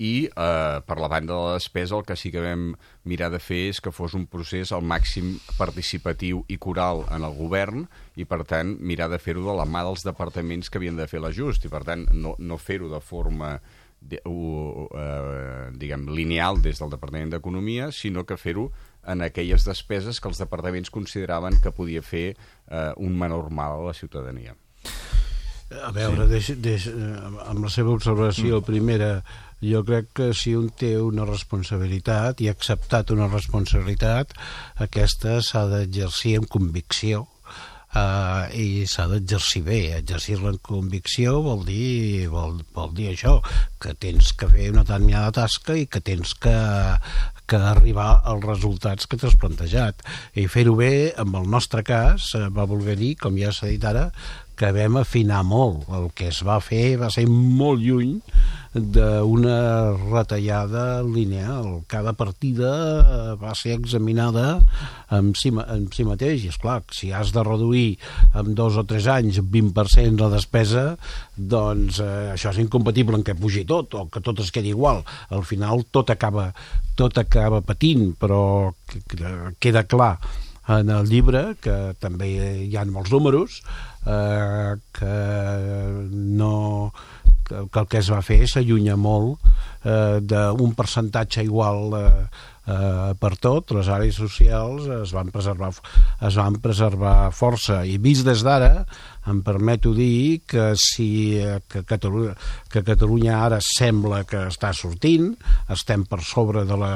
[0.00, 2.70] i eh, per la banda de la despesa el que sí que vam
[3.04, 7.36] mirar de fer és que fos un procés al màxim participatiu i coral en el
[7.36, 7.84] govern
[8.16, 11.20] i per tant mirar de fer-ho de la mà dels departaments que havien de fer
[11.20, 13.58] l'ajust i per tant no, no fer-ho de forma
[14.00, 18.70] uh, diguem, lineal des del Departament d'Economia, sinó que fer-ho
[19.06, 23.86] en aquelles despeses que els departaments consideraven que podia fer uh, un menor mal a
[23.90, 24.56] la ciutadania.
[25.70, 26.30] A veure, sí.
[26.32, 27.10] deix, deix, eh,
[27.46, 28.66] amb la seva observació mm.
[28.66, 29.10] primera,
[29.62, 34.34] jo crec que si un té una responsabilitat i ha acceptat una responsabilitat,
[34.82, 37.28] aquesta s'ha d'exercir amb convicció
[37.94, 39.80] uh, i s'ha d'exercir bé.
[39.98, 43.38] Exercir-la amb convicció vol dir, vol, vol dir això,
[43.82, 46.56] que tens que fer una determinada tasca i que tens que,
[47.50, 50.04] que arribar als resultats que t'has plantejat.
[50.38, 53.84] I fer-ho bé, en el nostre cas, eh, va voler dir, com ja s'ha dit
[53.84, 54.10] ara,
[54.60, 55.86] que vam afinar molt.
[55.96, 58.18] El que es va fer va ser molt lluny
[58.74, 59.56] d'una
[60.12, 61.80] retallada lineal.
[61.90, 64.60] Cada partida va ser examinada
[65.10, 66.44] en si, en si mateix.
[66.44, 67.98] I, esclar, si has de reduir
[68.36, 70.84] en dos o tres anys 20% la despesa,
[71.36, 75.02] doncs eh, això és incompatible en què pugi tot o que tot es quedi igual.
[75.34, 76.50] Al final tot acaba,
[77.00, 80.18] tot acaba patint, però que- que queda clar
[80.78, 82.30] en el llibre, que també
[82.66, 83.60] hi ha molts números,
[84.06, 85.14] eh, que
[86.10, 86.92] no
[87.46, 89.42] que, el que es va fer s'allunya molt
[89.84, 92.24] eh, d'un percentatge igual eh,
[92.66, 95.72] eh, per tot, les àrees socials es van preservar
[96.26, 98.84] es van preservar força i vist des d'ara
[99.30, 102.34] em permeto dir que si eh, que Catalunya,
[102.72, 105.34] que Catalunya ara sembla que està sortint
[105.68, 106.94] estem per sobre de la,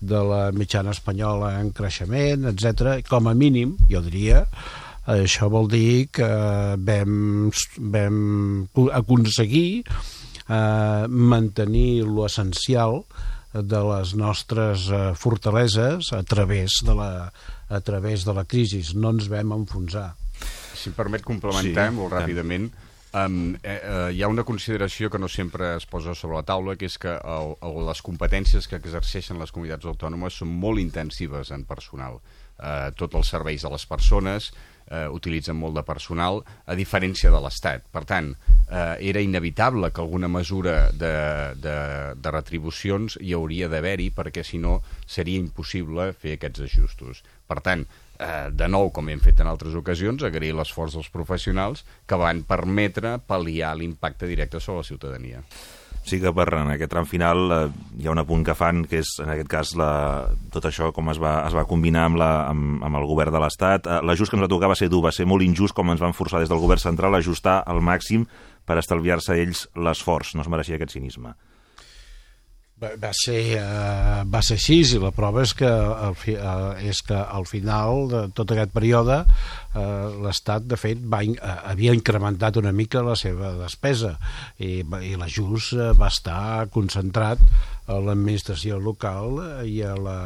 [0.00, 3.00] de la mitjana espanyola en creixement, etc.
[3.08, 4.44] Com a mínim, jo diria,
[5.06, 6.28] això vol dir que
[6.82, 8.18] vam, vam
[8.96, 13.04] aconseguir eh, mantenir lo essencial
[13.62, 17.32] de les nostres eh, fortaleses a través de la,
[17.68, 18.82] a través de la crisi.
[18.94, 20.12] No ens vam enfonsar.
[20.76, 22.68] Si em permet complementar Sí, molt ràpidament,
[23.16, 26.76] um, eh, eh, hi ha una consideració que no sempre es posa sobre la taula,
[26.76, 31.52] que és que el, el, les competències que exerceixen les comunitats autònomes són molt intensives
[31.56, 32.20] en personal.
[32.56, 34.52] Eh, tots els serveis de les persones
[34.90, 37.86] eh, utilitzen molt de personal, a diferència de l'Estat.
[37.92, 38.32] Per tant,
[38.68, 41.12] eh, era inevitable que alguna mesura de,
[41.62, 41.76] de,
[42.16, 47.22] de retribucions hi hauria d'haver-hi, perquè si no seria impossible fer aquests ajustos.
[47.46, 47.86] Per tant,
[48.18, 52.44] eh, de nou, com hem fet en altres ocasions, agrair l'esforç dels professionals que van
[52.46, 55.42] permetre pal·liar l'impacte directe sobre la ciutadania.
[56.06, 57.62] Sí que per en aquest tram final eh,
[57.98, 59.88] hi ha un apunt que fan, que és en aquest cas la,
[60.54, 63.40] tot això com es va, es va combinar amb, la, amb, amb el govern de
[63.42, 63.90] l'Estat.
[63.90, 66.04] Eh, L'ajust que ens va tocar va ser dur, va ser molt injust com ens
[66.04, 68.28] van forçar des del govern central a ajustar al màxim
[68.66, 70.36] per estalviar-se ells l'esforç.
[70.38, 71.34] No es mereixia aquest cinisme.
[72.76, 76.74] Va, va, ser, uh, va ser així i la prova és que, al fi, uh,
[76.84, 81.96] és que al final de tot aquest període uh, l'Estat de fet va, uh, havia
[81.96, 84.12] incrementat una mica la seva despesa
[84.60, 87.40] i, i l'ajust uh, va estar concentrat
[87.88, 90.20] a l'administració local i a la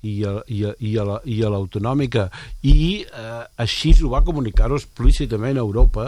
[0.00, 2.22] i a, i a, i a la- i l'autonòmica.
[2.64, 6.06] I eh, així ho va comunicar explícitament a Europa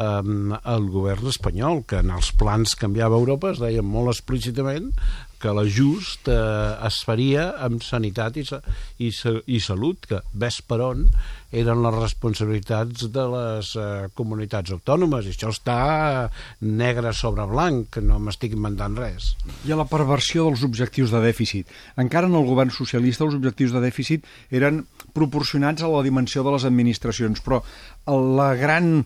[0.00, 4.14] eh, el govern espanyol que en els plans que enviava a Europa es deia molt
[4.14, 4.94] explícitament
[5.40, 6.36] que l'ajust eh,
[6.86, 8.44] es faria amb sanitat i,
[9.00, 11.06] i, i salut, que ves per on
[11.56, 13.86] eren les responsabilitats de les eh,
[14.16, 15.78] comunitats autònomes, i això està
[16.60, 19.32] negre sobre blanc, no m'estic inventant res.
[19.64, 21.72] Hi ha la perversió dels objectius de dèficit.
[22.04, 24.84] Encara en el govern socialista els objectius de dèficit eren
[25.16, 27.64] proporcionats a la dimensió de les administracions, però
[28.10, 29.00] la gran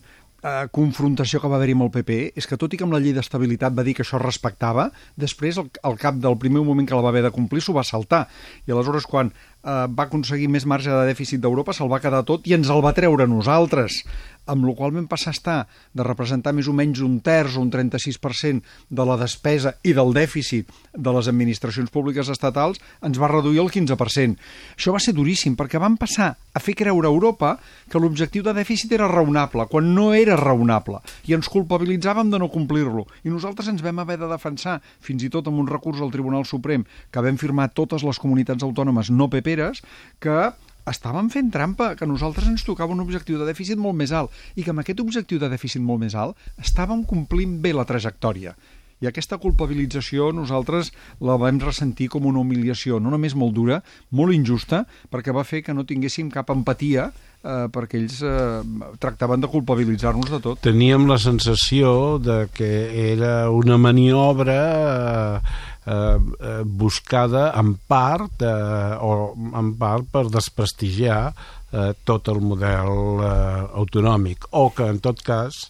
[0.45, 3.01] eh, confrontació que va haver-hi amb el PP és que tot i que amb la
[3.03, 6.87] llei d'estabilitat va dir que això es respectava, després al, al cap del primer moment
[6.87, 8.25] que la va haver de complir s'ho va saltar.
[8.67, 9.33] I aleshores quan
[9.65, 12.83] eh, va aconseguir més marge de dèficit d'Europa se'l va quedar tot i ens el
[12.85, 14.03] va treure nosaltres
[14.45, 15.57] amb la qual vam passar a estar
[15.93, 20.13] de representar més o menys un terç o un 36% de la despesa i del
[20.13, 24.37] dèficit de les administracions públiques estatals, ens va reduir el 15%.
[24.77, 27.55] Això va ser duríssim, perquè vam passar a fer creure a Europa
[27.89, 32.51] que l'objectiu de dèficit era raonable, quan no era raonable, i ens culpabilitzàvem de no
[32.53, 33.07] complir-lo.
[33.25, 36.45] I nosaltres ens vam haver de defensar, fins i tot amb un recurs al Tribunal
[36.45, 39.81] Suprem, que vam firmar totes les comunitats autònomes no peperes,
[40.19, 40.51] que
[40.85, 44.63] estàvem fent trampa, que nosaltres ens tocava un objectiu de dèficit molt més alt i
[44.63, 48.53] que amb aquest objectiu de dèficit molt més alt estàvem complint bé la trajectòria.
[49.03, 53.81] I aquesta culpabilització nosaltres la vam ressentir com una humiliació, no només molt dura,
[54.15, 58.61] molt injusta, perquè va fer que no tinguéssim cap empatia eh, perquè ells eh,
[59.01, 60.61] tractaven de culpabilitzar-nos de tot.
[60.63, 62.71] Teníem la sensació de que
[63.11, 71.33] era una maniobra eh, eh, buscada en part eh, o en part per desprestigiar
[71.71, 75.65] eh, tot el model eh, autonòmic o que en tot cas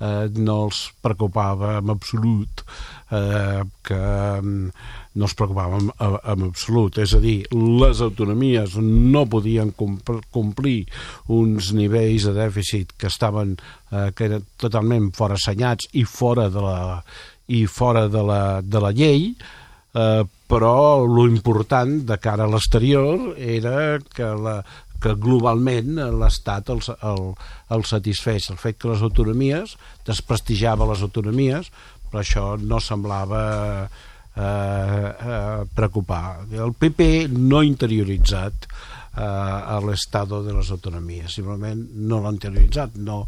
[0.00, 2.64] eh, no els preocupava en absolut
[3.10, 4.00] eh, que
[4.40, 4.66] mm,
[5.20, 7.00] no es preocupava en, en absolut.
[7.02, 10.84] És a dir, les autonomies no podien compl- complir
[11.34, 13.56] uns nivells de dèficit que estaven
[13.90, 17.00] eh, que eren totalment fora assenyats i fora de la,
[17.50, 19.56] i fora de la, de la llei eh,
[19.90, 24.60] però lo important de cara a l'exterior era que la,
[25.00, 27.24] que globalment l'Estat el, el,
[27.76, 28.50] el satisfeix.
[28.52, 29.74] El fet que les autonomies
[30.06, 31.72] desprestigiava les autonomies,
[32.10, 33.42] però això no semblava
[33.86, 36.24] eh, eh, preocupar.
[36.52, 42.98] El PP no ha interioritzat eh, a l'estado de les autonomies, simplement no l'ha interioritzat,
[43.00, 43.22] no,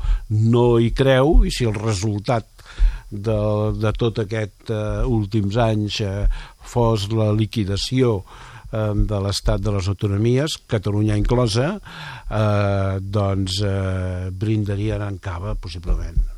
[0.52, 2.48] no hi creu i si el resultat
[3.12, 3.38] de,
[3.76, 6.24] de tot aquest uh, últims anys uh,
[6.64, 15.04] fos la liquidació uh, de l'estat de les autonomies, Catalunya inclosa, uh, doncs uh, brindarien
[15.04, 16.31] en cava, possiblement.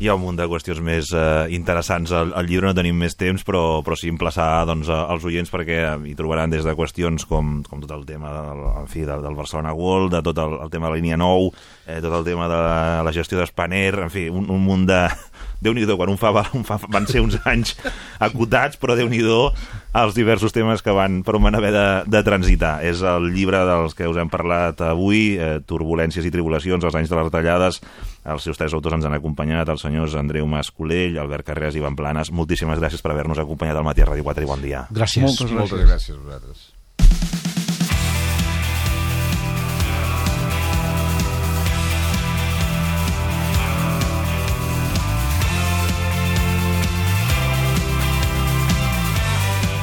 [0.00, 3.18] Hi ha un munt de qüestions més eh, interessants al, al llibre, no tenim més
[3.20, 7.58] temps, però, però sí emplaçar doncs, als oients perquè hi trobaran des de qüestions com,
[7.68, 10.70] com tot el tema del, en fi, del, del Barcelona World, de tot el, el
[10.72, 11.50] tema de la línia 9,
[11.84, 15.02] eh, tot el tema de la, la gestió d'Espaner, en fi, un, un munt de...
[15.60, 17.74] déu nhi quan un fa, un fa, van ser uns anys
[18.26, 22.22] acotats, però déu nhi els diversos temes que van, per on van haver de, de
[22.24, 22.78] transitar.
[22.88, 27.12] És el llibre dels que us hem parlat avui, eh, Turbulències i tribulacions, els anys
[27.12, 27.82] de les retallades.
[28.24, 31.80] Els seus tres autors ens han acompanyat, els senyors Andreu Mas Colell, Albert Carreras i
[31.80, 32.32] Ivan Planes.
[32.32, 34.84] Moltíssimes gràcies per haver-nos acompanyat al matí a Ràdio 4 i bon dia.
[34.90, 35.24] Gràcies.
[35.24, 35.72] Moltes gràcies.
[35.72, 36.68] Moltes gràcies a vosaltres.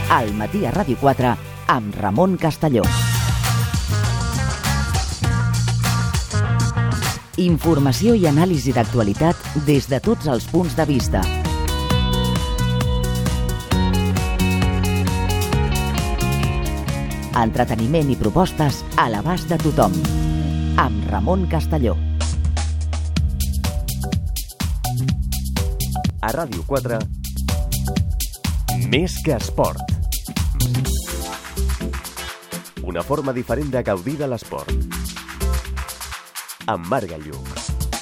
[0.09, 1.35] al matí a Ràdio 4
[1.67, 3.06] amb Ramon Castelló.
[7.37, 11.21] Informació i anàlisi d'actualitat des de tots els punts de vista.
[17.37, 19.93] Entreteniment i propostes a l'abast de tothom.
[20.81, 21.93] Amb Ramon Castelló.
[26.25, 26.97] A Ràdio 4,
[28.89, 29.97] més que esport.
[32.87, 35.06] una forma diferent de gaudir de l'esport.
[36.67, 37.47] Amb Marc Lluc.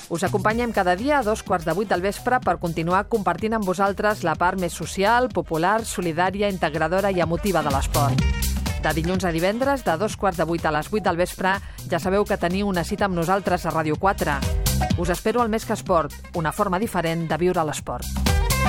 [0.09, 3.65] Us acompanyem cada dia a dos quarts de vuit del vespre per continuar compartint amb
[3.65, 8.21] vosaltres la part més social, popular, solidària, integradora i emotiva de l'esport.
[8.81, 11.55] De dilluns a divendres, de dos quarts de vuit a les vuit del vespre,
[11.89, 14.37] ja sabeu que teniu una cita amb nosaltres a Ràdio 4.
[14.97, 18.05] Us espero al Més que Esport, una forma diferent de viure l'esport.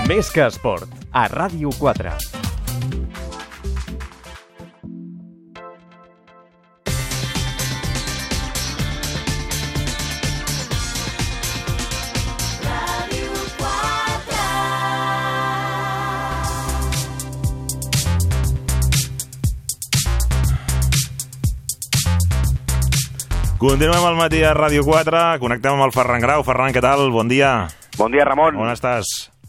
[0.09, 2.46] Més que esport, a Ràdio 4.
[23.67, 26.45] Continuem al matí a Ràdio 4, connectem amb el Ferran Grau.
[26.47, 27.01] Ferran, què tal?
[27.11, 27.67] Bon dia.
[27.99, 28.55] Bon dia, Ramon.
[28.63, 29.09] On estàs?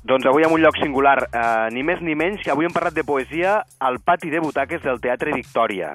[0.09, 2.95] Doncs avui en un lloc singular, eh, ni més ni menys que avui hem parlat
[2.97, 5.91] de poesia al pati de butaques del Teatre Victòria.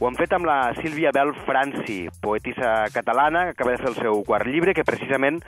[0.00, 3.98] Ho hem fet amb la Sílvia Bel Franci, poetisa catalana, que acaba de fer el
[3.98, 5.42] seu quart llibre, que precisament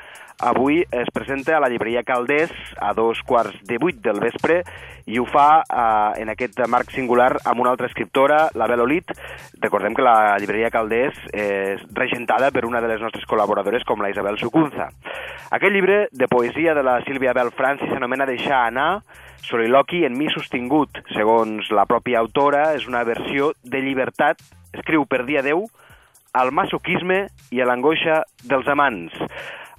[0.44, 4.58] avui es presenta a la llibreria Caldés a dos quarts de vuit del vespre
[5.08, 9.16] i ho fa eh, en aquest marc singular amb una altra escriptora, la Bel Olit.
[9.64, 14.12] Recordem que la llibreria Caldés és regentada per una de les nostres col·laboradores com la
[14.12, 14.90] Isabel Sucunza.
[15.48, 18.90] Aquest llibre de poesia de la Sílvia Bel Franci s'anomena Deixar anar,
[19.48, 21.02] soliloqui en mi sostingut.
[21.14, 25.66] Segons la pròpia autora, és una versió de llibertat, escriu per dia Déu,
[26.32, 29.16] al masoquisme i a l'angoixa dels amants.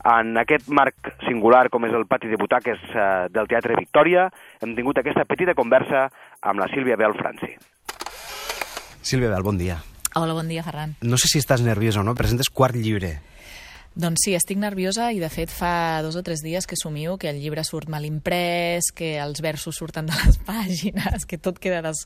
[0.03, 4.27] En aquest marc singular, com és el pati de butaques eh, del Teatre Victòria,
[4.61, 6.09] hem tingut aquesta petita conversa
[6.43, 7.53] amb la Sílvia Bel Franci.
[9.01, 9.79] Sílvia Bel, bon dia.
[10.15, 10.97] Hola, bon dia, Ferran.
[11.01, 13.15] No sé si estàs nerviosa o no, presentes quart llibre.
[13.95, 17.29] Doncs sí, estic nerviosa i de fet fa dos o tres dies que somio que
[17.29, 21.83] el llibre surt mal imprès, que els versos surten de les pàgines, que tot queda
[21.85, 22.01] des,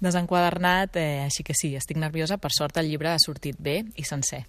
[0.00, 2.38] desenquadernat, eh, així que sí, estic nerviosa.
[2.40, 4.46] Per sort el llibre ha sortit bé i sencer.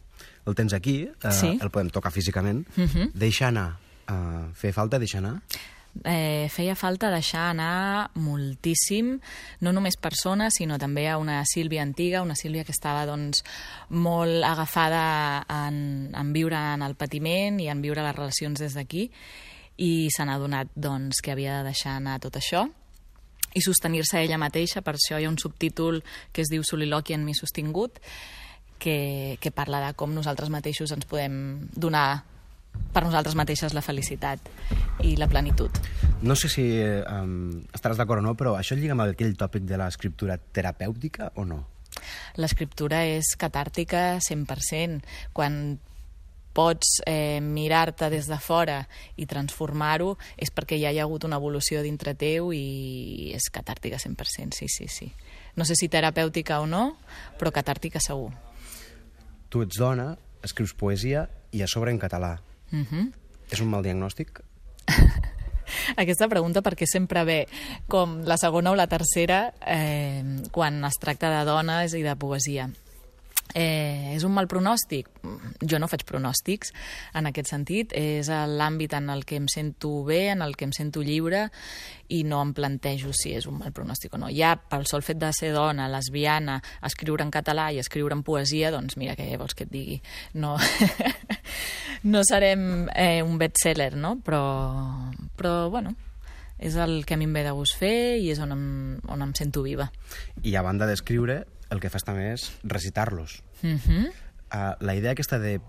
[0.47, 1.57] El tens aquí, eh, Sí.
[1.61, 2.65] el podem tocar físicament.
[2.77, 3.11] Mhm.
[3.13, 3.77] Deixa anar.
[4.03, 5.41] Uh, fer falta deixar anar?
[6.03, 9.15] Eh, feia falta deixar anar moltíssim,
[9.61, 13.43] no només persones, sinó també a una Sílvia antiga, una Sílvia que estava doncs,
[13.89, 19.09] molt agafada en, en viure en el patiment i en viure les relacions des d'aquí,
[19.77, 22.67] i se n'ha adonat doncs, que havia de deixar anar tot això
[23.53, 26.01] i sostenir-se ella mateixa, per això hi ha un subtítol
[26.33, 27.99] que es diu Soliloqui en mi sostingut,
[28.81, 32.23] que, que parla de com nosaltres mateixos ens podem donar
[32.93, 34.49] per nosaltres mateixes la felicitat
[35.03, 35.79] i la plenitud.
[36.21, 39.65] No sé si eh, um, estaràs d'acord o no, però això lliga amb aquell tòpic
[39.69, 41.63] de l'escriptura terapèutica o no?
[42.37, 45.01] L'escriptura és catàrtica 100%.
[45.33, 45.57] Quan
[46.53, 48.83] pots eh, mirar-te des de fora
[49.17, 53.97] i transformar-ho és perquè ja hi ha hagut una evolució dintre teu i és catàrtica
[53.97, 55.09] 100%, sí, sí, sí.
[55.57, 56.99] No sé si terapèutica o no,
[57.41, 58.31] però catàrtica segur.
[59.49, 60.13] Tu ets dona,
[60.45, 62.37] escrius poesia i a sobre en català.
[62.73, 63.11] Uh -huh.
[63.51, 64.41] És un mal diagnòstic?
[65.95, 67.47] Aquesta pregunta perquè sempre ve
[67.87, 72.69] com la segona o la tercera eh, quan es tracta de dones i de poesia.
[73.53, 75.09] Eh, és un mal pronòstic?
[75.61, 76.73] Jo no faig pronòstics
[77.17, 77.93] en aquest sentit.
[77.93, 81.47] És l'àmbit en el que em sento bé, en el que em sento lliure
[82.13, 84.29] i no em plantejo si és un mal pronòstic o no.
[84.33, 88.71] Ja pel sol fet de ser dona, lesbiana, escriure en català i escriure en poesia,
[88.73, 89.99] doncs mira, què vols que et digui?
[90.37, 90.55] No,
[92.13, 94.17] no serem eh, un bestseller, no?
[94.25, 94.43] Però,
[95.37, 95.95] però bueno,
[96.63, 98.67] és el que a mi em ve de gust fer i és on em,
[99.11, 99.89] on em sento viva.
[100.43, 101.41] I a banda d'escriure,
[101.73, 103.41] el que fas també és recitar-los.
[103.61, 104.09] Mm -hmm.
[104.09, 105.59] uh, la idea aquesta de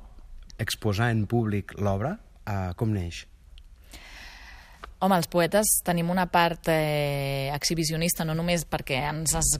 [0.58, 3.26] exposar en públic l'obra, uh, com neix?
[5.04, 9.50] Home, els poetes tenim una part eh, exhibicionista, no només perquè ens, es,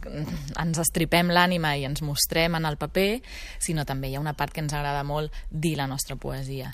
[0.57, 3.21] ens estripem l'ànima i ens mostrem en el paper,
[3.61, 6.73] sinó també hi ha una part que ens agrada molt dir la nostra poesia.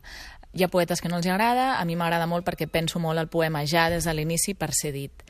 [0.55, 3.31] Hi ha poetes que no els agrada, a mi m'agrada molt perquè penso molt el
[3.33, 5.27] poema ja des de l'inici per ser dit.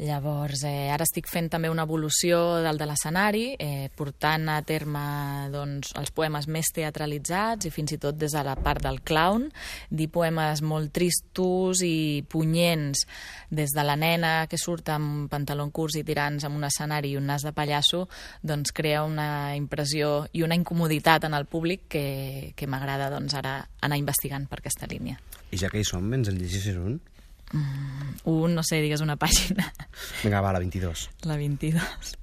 [0.00, 5.02] Llavors, eh, ara estic fent també una evolució del de l'escenari, eh, portant a terme
[5.52, 9.50] doncs, els poemes més teatralitzats i fins i tot des de la part del clown,
[9.90, 13.04] dir poemes molt tristos i punyents,
[13.50, 17.20] des de la nena que surt amb pantaló curts i tirants amb un escenari i
[17.20, 18.06] un nas de pallasso,
[18.40, 23.68] doncs crea una impressió i una incomoditat en el públic que, que m'agrada doncs, ara
[23.84, 25.20] anar investigant per aquesta línia.
[25.52, 27.02] I ja que hi som, ens en llegeixes un?
[27.52, 29.66] Mm, un, no sé, digues una pàgina.
[30.22, 31.08] Vinga, va, la 22.
[31.26, 32.14] La 22.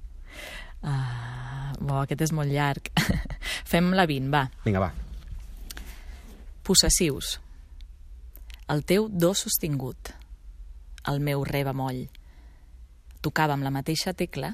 [0.78, 2.92] Uh, bo, aquest és molt llarg.
[3.72, 4.46] Fem la 20, va.
[4.64, 4.92] Vinga, va.
[6.64, 7.38] Possessius.
[8.68, 10.12] El teu do sostingut.
[11.08, 12.04] El meu re bemoll.
[13.24, 14.52] Tocàvem la mateixa tecla,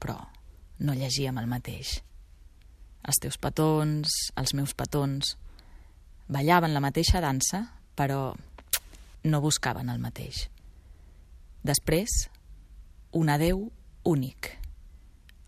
[0.00, 0.16] però
[0.84, 2.00] no llegíem el mateix.
[3.04, 4.08] els teus petons,
[4.40, 5.34] els meus petons,
[6.32, 7.60] ballaven la mateixa dansa,
[7.94, 8.32] però
[9.24, 10.48] no buscaven el mateix.
[11.64, 12.28] Després,
[13.16, 13.70] un adeu
[14.04, 14.52] únic.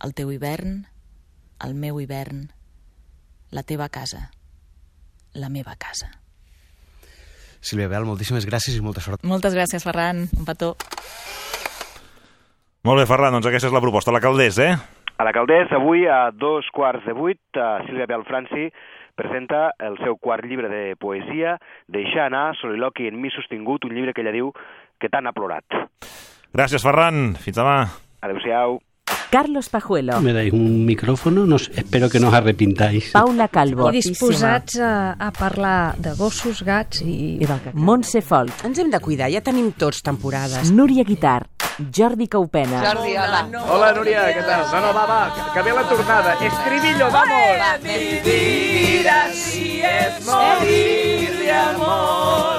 [0.05, 0.87] El teu hivern,
[1.65, 2.47] el meu hivern,
[3.53, 4.31] la teva casa,
[5.37, 6.09] la meva casa.
[7.61, 9.25] Sílvia Bel, moltíssimes gràcies i molta sort.
[9.27, 10.27] Moltes gràcies, Ferran.
[10.39, 10.75] Un petó.
[12.87, 14.15] Molt bé, Ferran, doncs aquesta és la proposta.
[14.15, 14.75] La Caldés, eh?
[15.17, 18.69] A la Caldés, avui a dos quarts de vuit, a Sílvia Belfranci
[19.17, 21.57] presenta el seu quart llibre de poesia,
[21.89, 24.53] Deixar anar, soliloqui en mi sostingut, un llibre que ella diu
[25.01, 25.65] que tant ha plorat.
[26.57, 27.35] Gràcies, Ferran.
[27.43, 27.79] Fins demà.
[28.25, 28.81] Adéu-siau.
[29.31, 30.21] Carlos Pajuelo.
[30.21, 33.11] Me dais un micrófono, no, espero que no os arrepintáis.
[33.13, 33.91] Paula Calvo.
[33.91, 37.37] I disposats a, a parlar de gossos, gats i...
[37.43, 37.75] I del cacau.
[37.77, 38.65] Montse Folk.
[38.65, 40.71] Ens hem de cuidar, ja tenim tots temporades.
[40.73, 41.45] Núria Guitar.
[41.77, 42.81] Jordi Caupena.
[42.87, 43.43] Jordi, hola.
[43.69, 44.65] Hola, Núria, què tal?
[44.73, 46.37] No, no, va, va, que, que ve la tornada.
[46.41, 47.83] Estribillo, vamos!
[47.85, 52.56] Vivir así es morir de amor.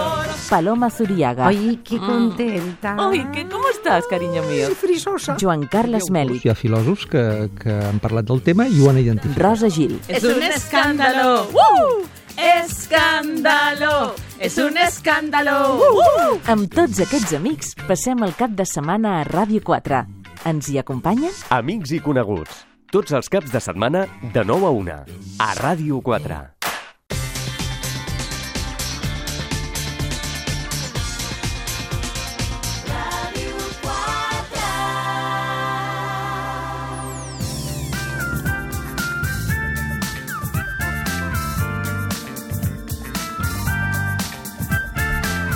[0.50, 1.48] Paloma Zuriaga.
[1.48, 2.96] Ay, qué contenta.
[2.98, 4.70] Ay, ¿qué, ¿cómo estás, cariño mío?
[4.76, 5.36] frisosa.
[5.40, 6.46] Joan Carles Mèlic.
[6.46, 7.24] Hi ha filòsofs que,
[7.60, 9.44] que han parlat del tema i ho han identificat.
[9.44, 10.00] Rosa Gil.
[10.08, 11.48] Es un escándalo.
[11.52, 12.06] ¡Uh!
[12.38, 14.16] Escándalo.
[14.40, 15.78] Es un escándalo.
[15.78, 16.40] ¡Uh!
[16.48, 20.04] Amb tots aquests amics passem el cap de setmana a Ràdio 4.
[20.48, 21.34] Ens hi acompanyen?
[21.50, 22.64] Amics i coneguts.
[22.94, 25.02] Tots els caps de setmana de 9 a 1.
[25.44, 26.57] A Ràdio 4.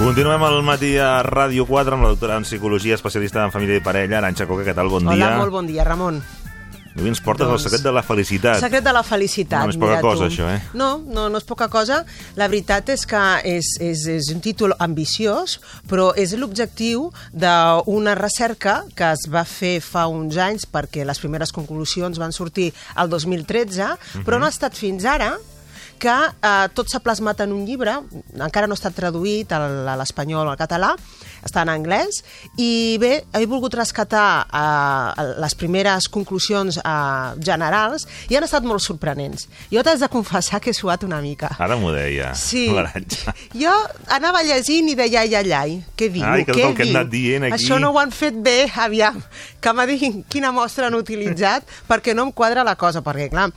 [0.01, 3.83] Continuem al matí a Ràdio 4 amb la doctora en Psicologia, especialista en família i
[3.85, 4.89] parella, Aranxa Coca, què tal?
[4.89, 5.35] Bon Hola, dia.
[5.37, 6.17] molt bon dia, Ramon.
[6.95, 8.59] Avui ens portes Doncs- el secret de la felicitat.
[8.59, 9.63] Secret de la felicitat.
[9.63, 10.31] No és poca cosa, tu.
[10.33, 10.57] això, eh?
[10.73, 12.01] No, no, no és poca cosa.
[12.35, 18.81] La veritat és que és, és, és un títol ambiciós, però és l'objectiu d'una recerca
[18.97, 23.93] que es va fer fa uns anys perquè les primeres conclusions van sortir el 2013,
[24.25, 25.37] però no ha estat fins ara
[26.01, 27.93] que eh, tot s'ha plasmat en un llibre,
[28.41, 29.59] encara no estat traduït a
[29.99, 30.95] l'espanyol o al català,
[31.45, 32.21] està en anglès,
[32.61, 38.81] i bé, he volgut rescatar eh, les primeres conclusions eh, generals i han estat molt
[38.83, 39.47] sorprenents.
[39.71, 41.53] Jo t'has de confessar que he suat una mica.
[41.61, 42.67] Ara m'ho deia, Sí.
[43.61, 43.71] Jo
[44.09, 46.25] anava llegint i deia, ai, ai, ai, què diu?
[46.25, 46.89] Ai, que què diu?
[46.89, 47.57] anat dient aquí.
[47.59, 49.21] Això no ho han fet bé, aviam,
[49.61, 53.49] que me diguin quina mostra han utilitzat, perquè no em quadra la cosa, perquè, clar,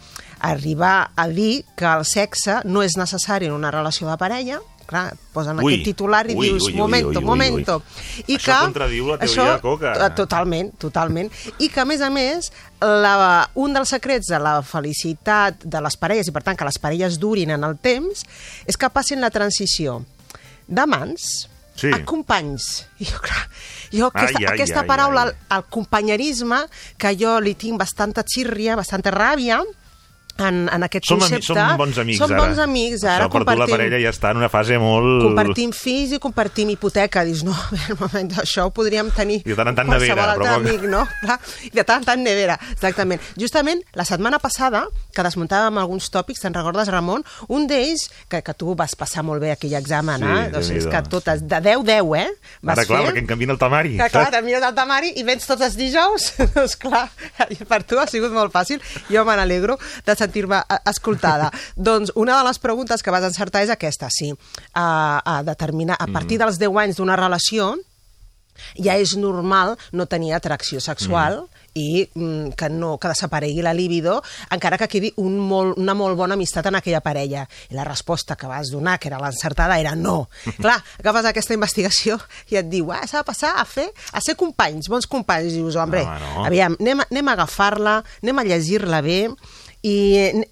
[0.50, 5.14] arribar a dir que el sexe no és necessari en una relació de parella, clar,
[5.32, 7.78] posen Ui, aquest titular i ui, dius, ui, ui, momento, ui, ui, momento.
[8.26, 9.92] I Això contradiu la teoria de Coca.
[9.96, 11.30] eh, Totalment, totalment.
[11.58, 15.96] I que, a més a més, la, un dels secrets de la felicitat de les
[15.96, 18.26] parelles, i per tant que les parelles durin en el temps,
[18.68, 20.02] és que passin la transició
[20.68, 21.88] d'amants Sí.
[21.90, 22.84] a companys.
[23.02, 23.48] I jo, clar,
[23.90, 25.28] jo Ai, aquesta, ai, aquesta ai, paraula, ai.
[25.32, 26.60] el, el companyerisme,
[26.96, 29.58] que jo li tinc bastanta xírria, bastanta ràbia,
[30.38, 31.46] en, en aquest Som, concepte.
[31.54, 32.40] som bons amics, som ara.
[32.42, 33.26] bons amics, ara.
[33.26, 35.22] Això per tu la compartim- parella ja està en una fase molt...
[35.28, 37.22] compartim fills i compartim hipoteca.
[37.24, 37.54] Dius, no,
[37.94, 41.04] un moment, això ho podríem tenir I de tant en tant nevera, però amic, no?
[41.22, 43.22] Clar, I de tant en tant nevera, exactament.
[43.38, 47.22] Justament, la setmana passada, que desmuntàvem alguns tòpics, te'n recordes, Ramon?
[47.54, 50.50] Un d'ells, que, que tu vas passar molt bé aquell examen, Sí, eh?
[50.54, 52.26] Doncs és que totes, de 10-10, eh?
[52.62, 53.08] Vas Ara, clar, fer?
[53.12, 53.94] perquè em canvien el temari.
[54.02, 56.32] Que clar, mires el temari i vens tots els dijous.
[56.56, 57.06] doncs clar,
[57.70, 58.82] per tu ha sigut molt fàcil.
[59.10, 61.50] Jo me n'alegro de sentir-me eh, escoltada.
[61.76, 64.32] doncs una de les preguntes que vas encertar és aquesta, sí.
[64.74, 67.74] A, a determinar, a partir dels 10 anys d'una relació,
[68.78, 71.62] ja és normal no tenir atracció sexual mm.
[71.74, 74.20] i mm, que, no, que desaparegui la libido,
[74.54, 77.44] encara que quedi un molt, una molt bona amistat en aquella parella.
[77.70, 80.28] I la resposta que vas donar, que era l'encertada, era no.
[80.62, 82.18] Clar, agafes aquesta investigació
[82.52, 85.54] i et diu, ah, s'ha de passar a fer a ser companys, bons companys.
[85.54, 86.46] I dius, hombre, Home, no.
[86.46, 89.20] aviam, anem, anem a agafar-la, anem a llegir-la bé,
[89.84, 89.96] i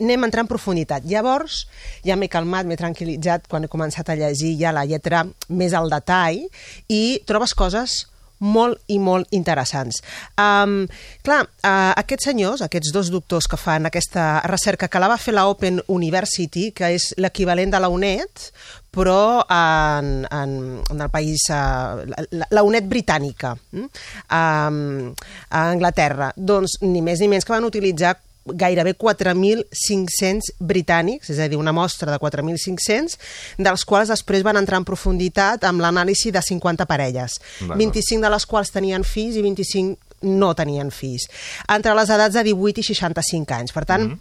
[0.01, 1.09] anem a entrar en profunditat.
[1.09, 1.65] Llavors,
[2.05, 5.93] ja m'he calmat, m'he tranquil·litzat quan he començat a llegir ja la lletra més al
[5.93, 6.45] detall
[6.93, 8.03] i trobes coses
[8.43, 10.03] molt i molt interessants.
[10.41, 10.83] Um,
[11.23, 15.35] clar, uh, aquests senyors, aquests dos doctors que fan aquesta recerca, que la va fer
[15.37, 18.49] la Open University, que és l'equivalent de la UNED,
[18.93, 20.59] però en, en,
[20.91, 22.03] en el país, uh,
[22.35, 23.87] la, la UNED britànica, um,
[24.35, 26.33] a Anglaterra.
[26.37, 28.17] Doncs ni més ni menys que van utilitzar
[28.47, 33.19] gairebé 4.500 britànics, és a dir, una mostra de 4.500,
[33.59, 37.79] dels quals després van entrar en profunditat amb l'anàlisi de 50 parelles, D'acord.
[37.79, 41.29] 25 de les quals tenien fills i 25 no tenien fills,
[41.71, 43.75] entre les edats de 18 i 65 anys.
[43.75, 44.13] Per tant,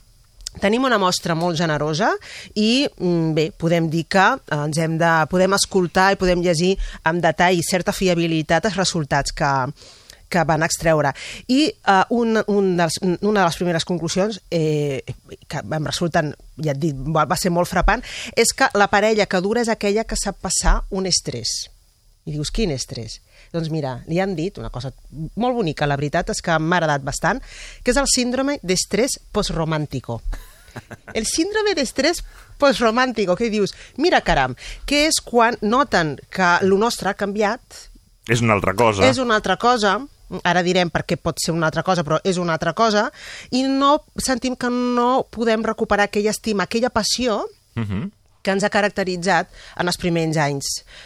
[0.60, 2.10] Tenim una mostra molt generosa
[2.60, 6.74] i mm, bé, podem dir que eh, ens hem de, podem escoltar i podem llegir
[7.08, 9.52] amb detall i certa fiabilitat els resultats que,
[10.32, 11.12] que van extreure.
[11.52, 15.04] I uh, un, un dels, una de les primeres conclusions, eh,
[15.48, 16.32] que em resulten,
[16.64, 18.04] ja et dic, va, va ser molt frapant,
[18.40, 21.68] és que la parella que dura és aquella que sap passar un estrès.
[22.26, 23.20] I dius, quin estrès?
[23.52, 24.94] Doncs mira, li han dit una cosa
[25.36, 27.42] molt bonica, la veritat és que m'ha agradat bastant,
[27.84, 30.22] que és el síndrome d'estrès postromàntico.
[31.18, 32.22] El síndrome d'estrès
[32.62, 34.54] postromàntico, que dius, mira caram,
[34.88, 37.60] que és quan noten que el nostre ha canviat,
[38.30, 39.04] És una altra cosa.
[39.10, 39.98] és una altra cosa,
[40.44, 43.12] ara direm per què pot ser una altra cosa, però és una altra cosa,
[43.52, 48.12] i no sentim que no podem recuperar aquella estima, aquella passió Uh -huh.
[48.42, 50.66] que ens ha caracteritzat en els primers anys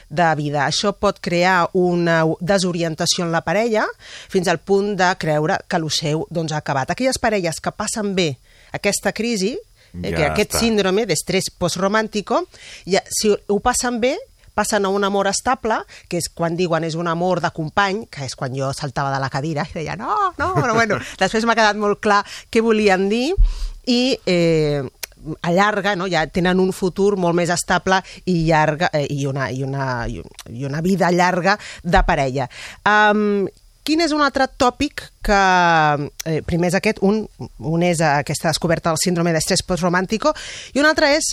[0.09, 0.65] de vida.
[0.67, 3.85] Això pot crear una desorientació en la parella
[4.29, 6.89] fins al punt de creure que el seu doncs, ha acabat.
[6.89, 8.37] Aquelles parelles que passen bé
[8.71, 9.57] aquesta crisi,
[10.01, 10.59] eh, Ja que aquest està.
[10.59, 12.47] síndrome d'estrès postromàntico,
[12.85, 14.17] ja, si ho passen bé,
[14.55, 18.25] passen a un amor estable, que és quan diuen és un amor de company, que
[18.25, 21.55] és quan jo saltava de la cadira i deia no, no, però bueno, després m'ha
[21.59, 23.33] quedat molt clar què volien dir
[23.91, 24.81] i eh,
[25.41, 26.07] allarga, no?
[26.07, 27.99] ja tenen un futur molt més estable
[28.29, 32.49] i llarga eh, i, una, i, una, i un- i una vida llarga de parella.
[32.85, 33.45] Um,
[33.85, 35.39] Quin és un altre tòpic que,
[36.25, 37.19] eh, primer és aquest, un,
[37.69, 40.31] un és aquesta descoberta del síndrome d'estrès postromàntico
[40.73, 41.27] i un altre és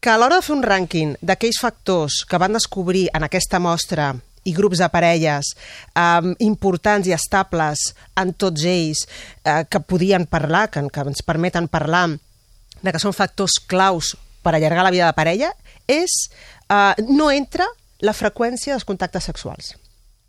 [0.00, 4.12] que a l'hora de fer un rànquing d'aquells factors que van descobrir en aquesta mostra
[4.46, 5.50] i grups de parelles
[5.98, 7.82] um, importants i estables
[8.16, 9.02] en tots ells
[9.44, 12.06] eh, que podien parlar, que, que ens permeten parlar
[12.80, 15.50] de que són factors claus per allargar la vida de parella,
[15.90, 16.14] és
[16.70, 17.66] eh, no entra
[18.00, 19.74] la freqüència dels contactes sexuals.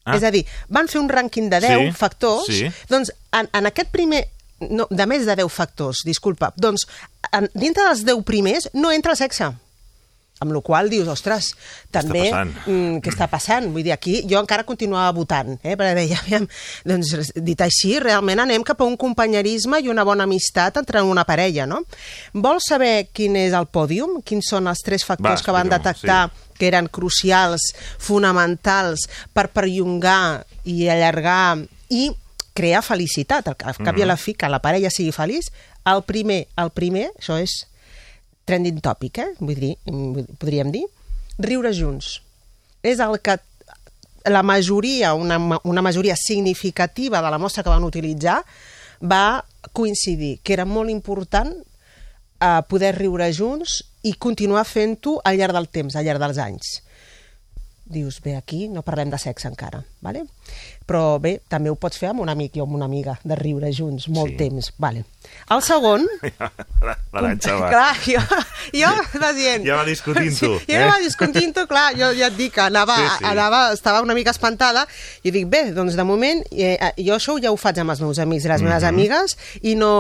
[0.04, 0.18] Ah.
[0.18, 0.42] És a dir,
[0.74, 2.68] van fer un rànquing de 10 Sí, factors, sí.
[2.90, 4.26] doncs en, en aquest primer
[4.68, 6.86] no, de més de 10 factors, disculpa, doncs
[7.32, 9.52] en, dintre dels 10 primers no entra el sexe.
[10.40, 11.50] Amb la qual dius, ostres,
[11.92, 12.30] també...
[12.30, 12.52] passant?
[12.64, 13.66] Mm, què està passant?
[13.74, 15.74] Vull dir, aquí jo encara continuava votant, eh?
[15.74, 16.46] perquè deia, aviam,
[16.88, 21.26] doncs, dit així, realment anem cap a un companyerisme i una bona amistat entre una
[21.28, 21.82] parella, no?
[22.32, 24.22] Vols saber quin és el pòdium?
[24.24, 26.22] Quins són els tres factors Va, que van detectar
[26.56, 31.60] que eren crucials, fonamentals per perllongar i allargar
[31.92, 32.08] i
[32.60, 34.00] crear felicitat, al cap mm -hmm.
[34.00, 35.52] i a la fi, que la parella sigui feliç,
[35.86, 37.68] el primer, el primer, això és
[38.46, 39.30] trending topic, eh?
[39.40, 39.76] Vull dir,
[40.38, 40.86] podríem dir,
[41.38, 42.22] riure junts.
[42.82, 43.40] És el que
[44.26, 48.44] la majoria, una, una majoria significativa de la mostra que van utilitzar
[49.02, 55.56] va coincidir que era molt important eh, poder riure junts i continuar fent-ho al llarg
[55.56, 56.82] del temps, al llarg dels anys.
[57.90, 60.24] Dius, bé, aquí no parlem de sexe encara, ¿vale?
[60.90, 63.70] però bé, també ho pots fer amb un amic i amb una amiga, de riure
[63.74, 64.38] junts molt Sí.
[64.38, 64.72] temps.
[64.82, 65.04] Vale.
[65.54, 66.06] El segon...
[67.14, 67.70] L'Aranxa va.
[67.70, 68.22] Clar, jo,
[68.74, 68.90] jo
[69.22, 69.66] vas dient...
[69.68, 70.80] Ja va discutint tu, Sí, eh?
[70.80, 70.88] eh?
[70.90, 74.86] va discutint-ho, clar, jo ja et dic anava, Sí, sí, anava, estava una mica espantada
[75.24, 78.20] i dic, bé, doncs de moment eh, jo això ja ho faig amb els meus
[78.22, 78.90] amics i les meves Mhm.
[78.94, 79.94] amigues i no,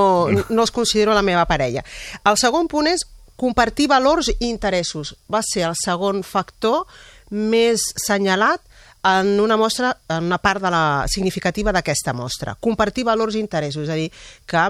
[0.49, 1.83] no els considero la meva parella.
[2.25, 3.05] El segon punt és
[3.39, 5.13] compartir valors i interessos.
[5.31, 6.85] Va ser el segon factor
[7.29, 8.61] més senyalat
[9.09, 12.55] en una mostra, en una part de la significativa d'aquesta mostra.
[12.59, 14.09] Compartir valors i interessos, és a dir,
[14.45, 14.65] que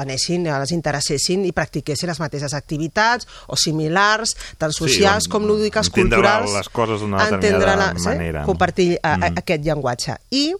[0.00, 5.46] anessin, els interessessin i practiquessin les mateixes activitats o similars, tant Sí, socials on- com
[5.46, 6.52] lúdiques, culturals.
[6.54, 8.44] les coses d'una determinada entendre-la, manera.
[8.44, 9.18] Compartir mm.
[9.18, 9.38] Mm.
[9.42, 10.16] aquest llenguatge.
[10.30, 10.54] I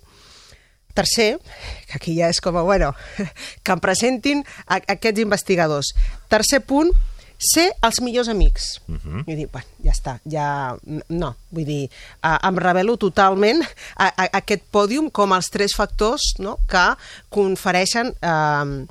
[0.94, 1.38] tercer,
[1.86, 2.92] que aquí ja és com a, bueno,
[3.62, 5.94] que em presentin a, aquests investigadors.
[6.28, 6.90] Tercer punt,
[7.38, 8.80] ser els millors amics.
[8.88, 9.00] Uh Mhm.
[9.04, 9.22] -huh.
[9.26, 10.76] I dic, bueno, ja està, ja...
[11.08, 11.90] No, vull dir,
[12.22, 13.62] eh, em revelo totalment
[13.96, 16.96] a, a, a aquest pòdium com els tres factors no, que
[17.28, 18.14] confereixen...
[18.20, 18.86] Eh,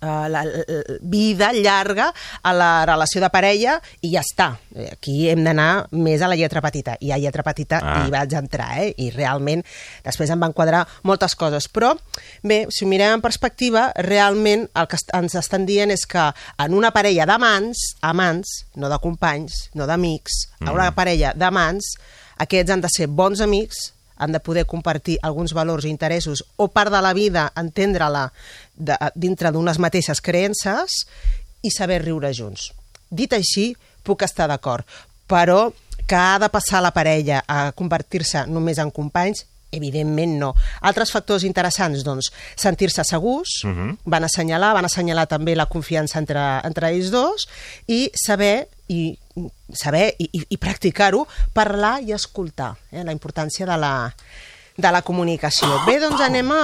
[0.00, 4.50] eh, la, la, la vida llarga a la relació de parella i ja està.
[4.74, 6.96] Eh, Aquí hem d'anar més a la lletra petita.
[7.00, 8.04] I a lletra petita Ah.
[8.06, 8.94] hi vaig entrar, eh?
[8.98, 9.62] I realment
[10.04, 11.68] després em van quadrar moltes coses.
[11.72, 11.94] Però,
[12.42, 16.28] bé, si ho mirem en perspectiva, realment el que ens estan dient és que
[16.58, 21.94] en una parella d'amants, amants, no de companys, no d'amics, en una parella d'amants,
[22.38, 26.68] aquests han de ser bons amics, han de poder compartir alguns valors i interessos o
[26.68, 28.28] part de la vida, entendre-la
[28.76, 31.04] de, dintre d'unes mateixes creences
[31.62, 32.72] i saber riure junts.
[33.10, 33.72] Dit així,
[34.04, 34.84] puc estar d'acord,
[35.28, 35.70] però
[36.08, 40.54] que ha de passar la parella a convertir-se només en companys, evidentment no.
[40.88, 43.96] Altres factors interessants, doncs, sentir-se segurs, uh -huh.
[44.04, 47.48] van assenyalar, van assenyalar també la confiança entre, entre ells dos
[47.86, 49.18] i saber i
[49.72, 53.04] saber i, i, i practicar-ho, parlar i escoltar, eh?
[53.04, 53.94] la importància de la,
[54.76, 55.68] de la comunicació.
[55.86, 56.62] Bé, doncs anem a,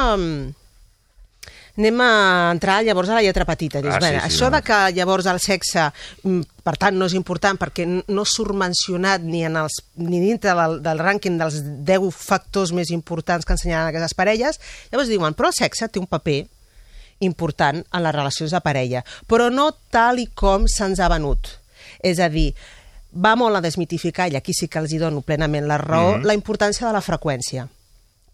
[1.75, 2.11] anem a
[2.55, 3.83] entrar llavors a la lletra petita.
[3.83, 4.57] Dius, Ah, sí, bé, sí, això no.
[4.57, 5.89] de que llavors el sexe,
[6.23, 10.55] mm, per tant, no és important perquè no surt mencionat ni, en els, ni dintre
[10.55, 14.61] del, del rànquing dels 10 factors més importants que ensenyaran aquestes parelles,
[14.93, 16.45] llavors diuen, però el sexe té un paper
[17.25, 21.59] important en les relacions de parella, però no tal i com se'ns ha venut.
[22.05, 22.51] És a dir,
[23.15, 26.25] va molt a desmitificar, i aquí sí que els hi dono plenament la raó, Mhm.
[26.29, 27.69] la importància de la freqüència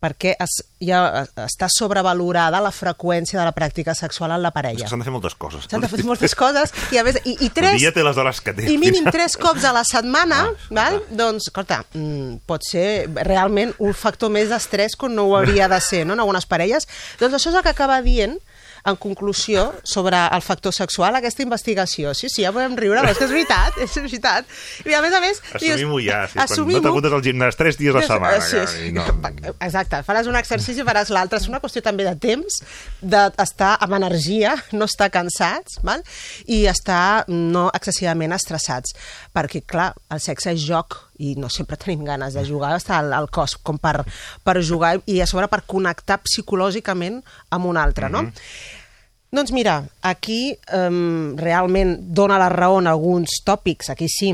[0.00, 4.88] perquè es, ja està sobrevalorada la freqüència de la pràctica sexual en la parella.
[4.88, 5.66] s'han de fer moltes coses.
[5.68, 7.78] S'han de fer moltes coses i, a més, i, i El tres...
[7.82, 8.64] dia té les hores que té.
[8.72, 11.02] I mínim tres cops a la setmana, Ah, val?
[11.10, 15.80] doncs, escolta, mm, pot ser realment un factor més d'estrès que no ho hauria de
[15.82, 16.88] ser, no?, en algunes parelles.
[17.20, 18.38] Doncs això és el que acaba dient
[18.84, 22.14] en conclusió sobre el factor sexual aquesta investigació.
[22.14, 24.54] Sí, sí, ja podem riure, però és que és veritat, és veritat.
[24.86, 25.42] I a més a més...
[25.58, 26.22] Assumim-ho ja.
[26.30, 28.40] Sí, quan no t'apuntes al gimnàs tres dies a la setmana.
[28.46, 28.92] Sí, sí.
[28.96, 29.04] no.
[29.58, 31.40] Exacte, faràs un exercici i faràs l'altre.
[31.40, 32.60] És una qüestió també de temps,
[33.00, 36.04] d'estar amb energia, no estar cansats, val?
[36.46, 38.96] i estar no excessivament estressats.
[39.36, 43.12] Perquè, clar, el sexe és joc i no sempre tenim ganes de jugar, està al,
[43.12, 44.00] al cos com per,
[44.44, 47.20] per jugar i a sobre per connectar psicològicament
[47.52, 48.24] amb un altre, no?
[49.30, 54.32] Doncs mira, aquí um, realment dona la raó en alguns tòpics, aquí sí,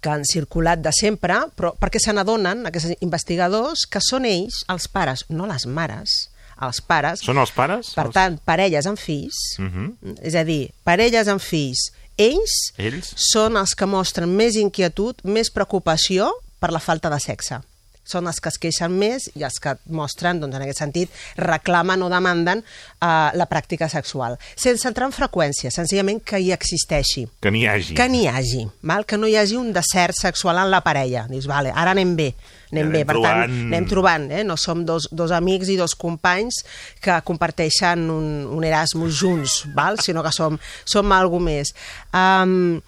[0.00, 4.86] que han circulat de sempre, però perquè se n'adonen, aquests investigadors, que són ells, els
[4.88, 6.30] pares, no les mares,
[6.64, 7.92] els pares, Són els pares?
[7.98, 10.16] per Els- tant, parelles amb fills, Mhm.
[10.22, 13.14] és a dir, parelles amb fills, ells, Ells?
[13.30, 17.62] són els que mostren més inquietud, més preocupació per la falta de sexe.
[18.08, 22.02] Són els que es queixen més i els que mostren, doncs, en aquest sentit, reclamen
[22.02, 24.38] o demanden uh, la pràctica sexual.
[24.56, 27.26] Sense entrar en freqüència, senzillament que hi existeixi.
[27.44, 27.96] Que n'hi hagi.
[27.98, 29.04] Que n'hi hagi, val?
[29.08, 31.26] que no hi hagi un desert sexual en la parella.
[31.28, 32.30] Dius, vale, ara anem bé,
[32.72, 34.42] anem, Anem bé, per tant, trobant- anem trobant, eh?
[34.44, 36.62] no som dos, dos amics i dos companys
[37.04, 40.00] que comparteixen un, un Erasmus junts, val?
[40.00, 40.56] sinó que som,
[40.88, 41.74] som algú més.
[42.16, 42.80] Um,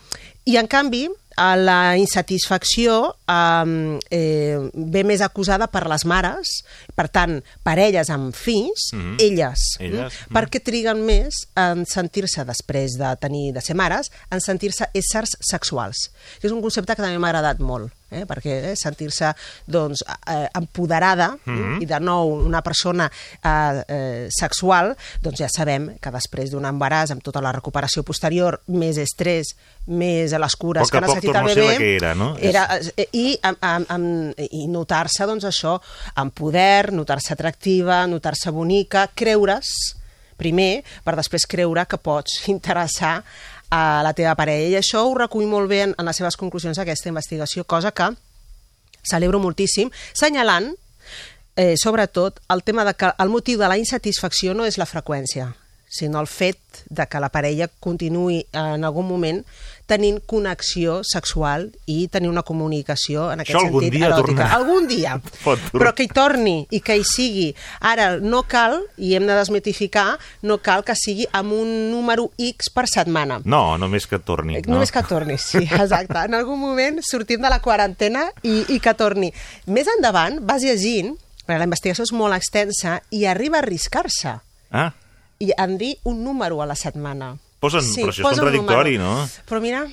[0.48, 1.04] I en canvi,
[1.36, 6.50] a la insatisfacció um, eh, ve més acusada per les mares,
[6.94, 9.16] per tant, parelles amb fills, Mhm.
[9.20, 10.34] elles, Elles, mm?
[10.36, 16.10] perquè triguen més en sentir-se, després de tenir de ser mares, en sentir-se éssers sexuals.
[16.42, 18.24] És un concepte que també m'ha agradat molt, eh?
[18.28, 19.32] perquè eh, sentir-se
[19.66, 21.80] doncs, eh, empoderada Mhm.
[21.82, 27.10] i de nou una persona eh, eh, sexual, doncs ja sabem que després d'un embaràs
[27.10, 29.54] amb tota la recuperació posterior, més estrès,
[29.86, 32.36] més a les cures Poc que poc necessita el bebè, que era, no?
[32.38, 35.78] era, eh, i, amb, amb, amb, i notar-se doncs això
[36.16, 39.96] amb poder, notar-se atractiva, notar-se bonica, creure's
[40.40, 43.18] primer, per després creure que pots interessar
[43.70, 44.68] a la teva parella.
[44.68, 48.10] I això ho recull molt bé en, en les seves conclusions d'aquesta investigació, cosa que
[49.06, 50.74] celebro moltíssim, senyalant
[51.56, 55.50] eh, sobretot el tema de que el motiu de la insatisfacció no és la freqüència,
[55.90, 59.42] sinó el fet de que la parella continuï en algun moment
[59.90, 64.26] tenint connexió sexual i tenir una comunicació en aquest Això algun sentit dia eròtica.
[64.46, 64.58] tornarà.
[64.60, 65.16] Algun dia.
[65.44, 65.72] Tornar.
[65.74, 67.48] Però que hi torni i que hi sigui.
[67.90, 70.14] Ara, no cal, i hem de desmitificar,
[70.46, 73.40] no cal que sigui amb un número X per setmana.
[73.44, 74.60] No, només que torni.
[74.62, 74.76] No?
[74.78, 76.22] Només que torni, sí, exacte.
[76.30, 79.32] En algun moment sortim de la quarantena i, i que torni.
[79.66, 84.36] Més endavant vas llegint, perquè la investigació és molt extensa, i arriba a arriscar-se
[84.70, 84.92] Ah,
[85.42, 87.32] i en dir un número a la setmana.
[87.60, 89.28] Posen- però això és posa un contradictori, no?
[89.48, 89.84] Però mira,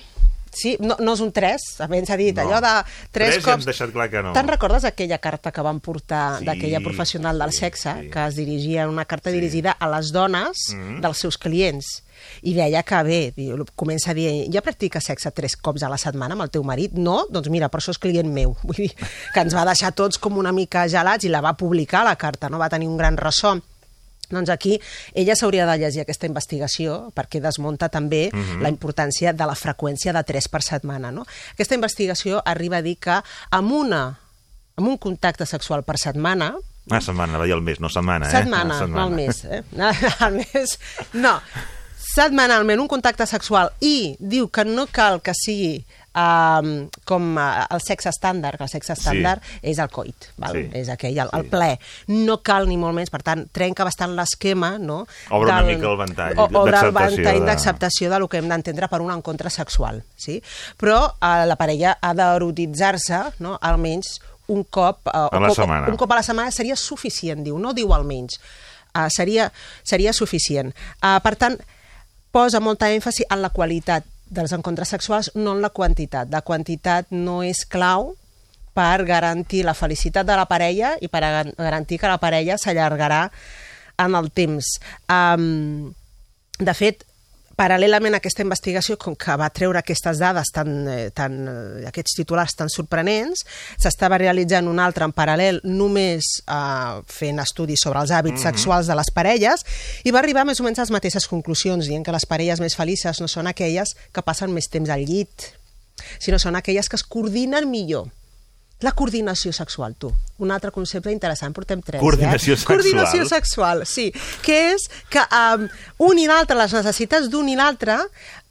[0.58, 2.42] sí, no, no és un 3, abans s'ha dit, No.
[2.48, 2.72] allò de
[3.12, 3.66] tres, Tres ja hem cops...
[3.68, 4.32] deixat clar que no.
[4.34, 8.88] Te'n recordes aquella carta que van portar Sí, d'aquella professional del sexe, que es dirigia,
[8.90, 11.02] una carta dirigida a les dones Mhm.
[11.02, 12.04] dels seus clients?
[12.42, 16.00] i deia que bé, diu, comença a dir ja practiques sexe tres cops a la
[16.02, 16.92] setmana amb el teu marit?
[16.94, 17.28] No?
[17.30, 18.56] Doncs mira, per això és client meu.
[18.64, 18.90] Vull dir,
[19.34, 22.50] que ens va deixar tots com una mica gelats i la va publicar, la carta,
[22.50, 22.58] no?
[22.58, 23.60] Va tenir un gran ressò.
[24.30, 24.80] Doncs aquí
[25.14, 28.62] ella s'hauria de llegir aquesta investigació perquè desmunta també Mhm.
[28.62, 31.12] la importància de la freqüència de 3 per setmana.
[31.12, 31.26] No?
[31.54, 33.22] Aquesta investigació arriba a dir que
[33.52, 34.20] amb, una,
[34.76, 36.56] amb un contacte sexual per setmana,
[36.90, 38.32] una setmana, va dir el mes, no setmana, eh?
[38.32, 39.62] setmana, Una no al mes, eh?
[40.20, 40.80] al mes,
[41.14, 41.42] no,
[42.16, 45.86] setmanalment un contacte sexual i diu que no cal que sigui
[46.18, 46.70] um,
[47.08, 49.60] com el sexe estàndard, que el sexe estàndard sí.
[49.72, 50.58] és el coit, val?
[50.58, 50.64] Sí.
[50.82, 51.70] és aquell, el, el ple.
[52.10, 55.04] No cal ni molt menys, per tant, trenca bastant l'esquema, no?
[55.30, 58.20] Obre una mica el ventall o, obre el d'acceptació ventall de- d'acceptació de...
[58.24, 60.40] lo que hem d'entendre per un encontre sexual, sí?
[60.82, 65.88] Però uh, la parella ha d'erotitzar-se, no?, almenys un cop, uh, A la setmana.
[65.92, 68.40] un cop a la setmana seria suficient, diu, no diu almenys,
[68.96, 69.50] uh, seria,
[69.84, 70.72] seria suficient.
[71.02, 71.58] Uh, per tant,
[72.32, 76.32] posa molta èmfasi en la qualitat dels encontres sexuals, no en la quantitat.
[76.32, 78.14] La quantitat no és clau
[78.78, 81.24] per garantir la felicitat de la parella i per
[81.58, 83.28] garantir que la parella s'allargarà
[83.98, 84.76] en el temps.
[85.10, 85.94] Um,
[86.60, 87.06] de fet,
[87.58, 92.16] paral·lelament a aquesta investigació, com que va treure aquestes dades tan, eh, tan, eh, aquests
[92.20, 93.46] titulars tan sorprenents,
[93.82, 98.44] s'estava realitzant un altre en paral·lel només eh, fent estudis sobre els hàbits Mhm.
[98.46, 99.66] sexuals de les parelles
[100.04, 102.76] i va arribar més o menys a les mateixes conclusions, dient que les parelles més
[102.76, 105.54] felices no són aquelles que passen més temps al llit,
[106.20, 108.12] sinó són aquelles que es coordinen millor.
[108.86, 110.12] La coordinació sexual, tu.
[110.46, 111.98] Un altre concepte interessant, portem tres.
[111.98, 112.58] Coordinació eh?
[112.62, 112.76] sexual.
[112.78, 114.12] Coordinació sexual, sí.
[114.46, 115.66] Que és que um,
[116.06, 117.98] un i l'altre, les necessitats d'un i l'altre,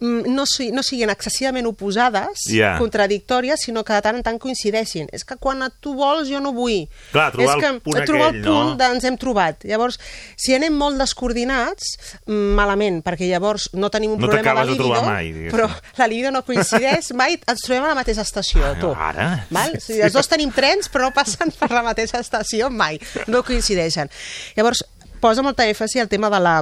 [0.01, 2.77] no, si, no siguin excessivament oposades, Ja.
[2.79, 5.09] contradictòries, sinó que de tant en tant coincideixin.
[5.13, 6.87] És que quan tu vols, jo no vull.
[7.13, 8.91] Clar, trobar és el que punt trobar aquell, el punt no?
[8.93, 9.65] ens hem trobat.
[9.65, 9.99] Llavors,
[10.37, 15.03] si anem molt descoordinats, mm, malament, perquè llavors no tenim un No problema de libido,
[15.03, 18.93] mai, però la libido no coincideix mai, ens trobem a la mateixa estació, tu.
[18.93, 19.47] Ara?
[19.51, 19.79] Val?
[19.81, 23.01] Sigui, els dos tenim trens, però no passen per la mateixa estació mai.
[23.27, 24.11] No coincideixen.
[24.57, 24.85] Llavors,
[25.21, 26.61] posa molta èmfasi al tema de la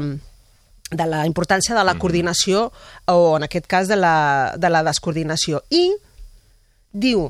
[0.91, 2.67] de la importància de la coordinació
[3.07, 5.63] o, en aquest cas, de la, de la descoordinació.
[5.71, 5.89] I
[6.93, 7.29] diu,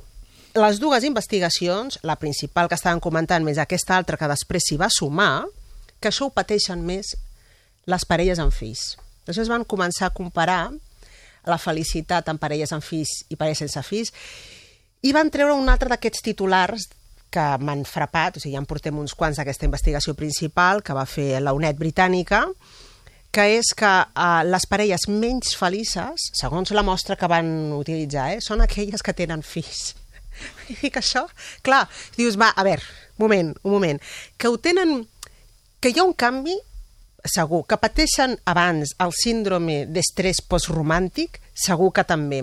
[0.55, 4.91] les dues investigacions, la principal que estaven comentant més aquesta altra que després s'hi va
[4.93, 5.47] sumar,
[6.01, 7.15] que això ho pateixen més
[7.91, 8.95] les parelles amb fills.
[9.25, 10.69] Després van començar a comparar
[11.49, 14.13] la felicitat en parelles amb fills i parelles sense fills
[15.05, 16.87] i van treure un altre d'aquests titulars
[17.35, 21.05] que m'han frapat, o sigui, ja en portem uns quants d'aquesta investigació principal que va
[21.05, 22.45] fer la UNED britànica,
[23.35, 28.43] que és que uh, les parelles menys felices, segons la mostra que van utilitzar, eh,
[28.45, 29.97] són aquelles que tenen fills.
[30.71, 31.25] I dic això,
[31.67, 31.83] clar,
[32.15, 32.85] dius, va, a veure,
[33.19, 33.99] moment, un moment,
[34.39, 35.01] que ho tenen,
[35.83, 36.55] que hi ha un canvi
[37.25, 42.43] segur, que pateixen abans el síndrome d'estrès postromàntic, segur que també.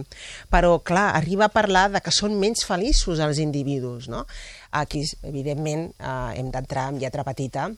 [0.52, 4.26] Però, clar, arriba a parlar de que són menys feliços els individus, no?
[4.82, 7.70] Aquí, evidentment, eh, hem d'entrar amb lletra petita,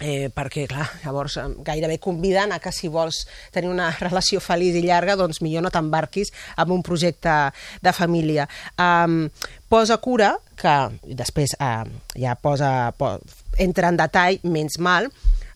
[0.00, 4.84] eh, perquè, clar, llavors gairebé conviden a que si vols tenir una relació feliç i
[4.86, 7.36] llarga, doncs millor no t'embarquis en un projecte
[7.82, 8.48] de família.
[8.80, 9.28] Um,
[9.68, 11.84] posa cura, que després uh,
[12.18, 13.18] ja posa, po,
[13.60, 15.10] entra en detall, menys mal,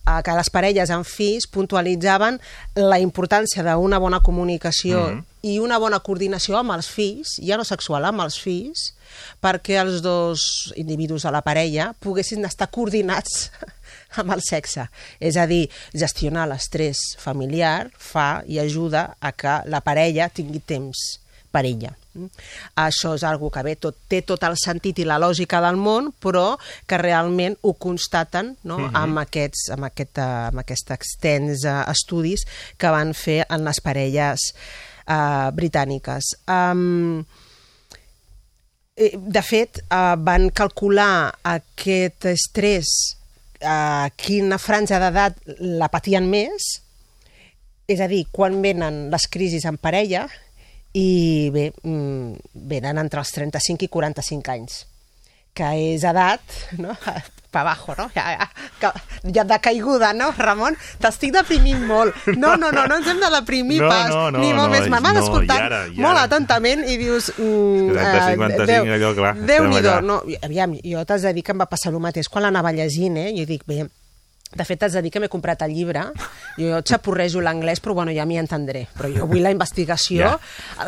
[0.06, 2.38] uh, que les parelles amb fills puntualitzaven
[2.78, 5.24] la importància d'una bona comunicació Mhm.
[5.44, 8.94] i una bona coordinació amb els fills, ja no sexual, amb els fills,
[9.42, 13.50] perquè els dos individus de la parella poguessin estar coordinats
[14.20, 14.88] amb el sexe.
[15.20, 21.04] És a dir, gestionar l'estrès familiar fa i ajuda a que la parella tingui temps
[21.54, 21.92] per ella.
[22.78, 26.12] Això és algo que bé, tot, té tot el sentit i la lògica del món,
[26.22, 26.54] però
[26.90, 28.78] que realment ho constaten no?
[28.78, 28.96] Mhm.
[29.02, 32.46] amb, aquests, amb, aquest, eh, amb aquests extens eh, estudis
[32.78, 34.50] que van fer en les parelles
[35.06, 36.34] eh, britàniques.
[36.46, 37.24] Um,
[38.94, 42.90] de fet, eh, van calcular aquest estrès
[43.62, 46.66] a quina franja d'edat la patien més,
[47.86, 50.24] és a dir, quan venen les crisis en parella,
[50.94, 54.84] i bé, mm, venen entre els 35 i 45 anys,
[55.54, 56.96] que és edat, no?,
[57.54, 58.08] pa abajo, no?
[58.14, 58.92] Ja, ja,
[59.36, 60.76] ja de caiguda, no, Ramon?
[61.02, 62.14] T'estic deprimint molt.
[62.34, 64.74] No, no, no, no ens hem de deprimir No, pas, no, no, ni molt no,
[64.74, 64.90] més.
[64.90, 66.28] M'has no, escoltat i ara, i molt ara.
[66.28, 67.30] atentament i dius...
[67.38, 71.62] Mm, 30, 55, allò, clar, estem Déu-n'hi-do, no, aviam, jo t'has de dir que em
[71.62, 73.30] va passar el mateix quan l'anava llegint, eh?
[73.38, 73.84] Jo dic, bé,
[74.54, 76.04] de fet, t'has de dir que m'he comprat el llibre.
[76.58, 78.86] Jo xapurrejo l'anglès, però bueno, ja m'hi entendré.
[78.96, 80.38] Però jo vull la investigació, Ja.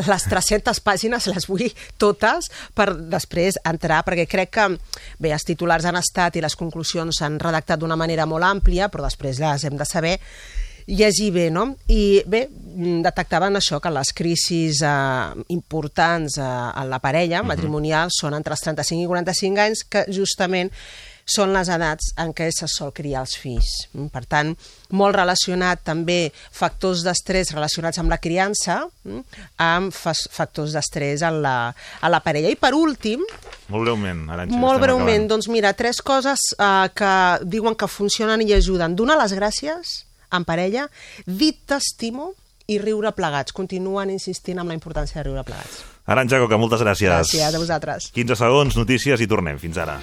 [0.07, 1.67] les 300 pàgines les vull
[1.99, 4.69] totes per després entrar, perquè crec que,
[5.19, 9.03] bé, els titulars han estat i les conclusions s'han redactat d'una manera molt àmplia, però
[9.03, 10.21] després les hem de saber
[10.87, 11.77] llegir bé, no?
[11.89, 18.09] I bé, mm, detectaven això, que les crisis eh, importants eh, en la parella matrimonial
[18.15, 20.71] són entre els 35 i 45 anys, que justament
[21.27, 23.89] són les edats en què se sol criar els fills.
[23.93, 24.53] Mm, Per tant,
[24.95, 29.21] molt relacionat també factors d'estrès relacionats amb la criança, mm,
[29.59, 32.49] amb factors d'estrès a la, a la parella.
[32.49, 33.25] I per últim,
[33.69, 34.57] Molt breument, Arantxa.
[34.57, 35.29] molt breument, acabant.
[35.29, 37.13] doncs mira, tres coses eh, que
[37.45, 38.95] diuen que funcionen i ajuden.
[38.95, 40.89] Donar les gràcies en parella,
[41.27, 42.35] dir t'estimo
[42.69, 43.53] i riure plegats.
[43.53, 45.83] Continuen insistint en la importància de riure plegats.
[46.07, 47.11] Arantxa Coca, moltes gràcies.
[47.11, 48.11] Gràcies a vosaltres.
[48.15, 49.59] 15 segons, notícies i tornem.
[49.59, 49.99] Fins ara.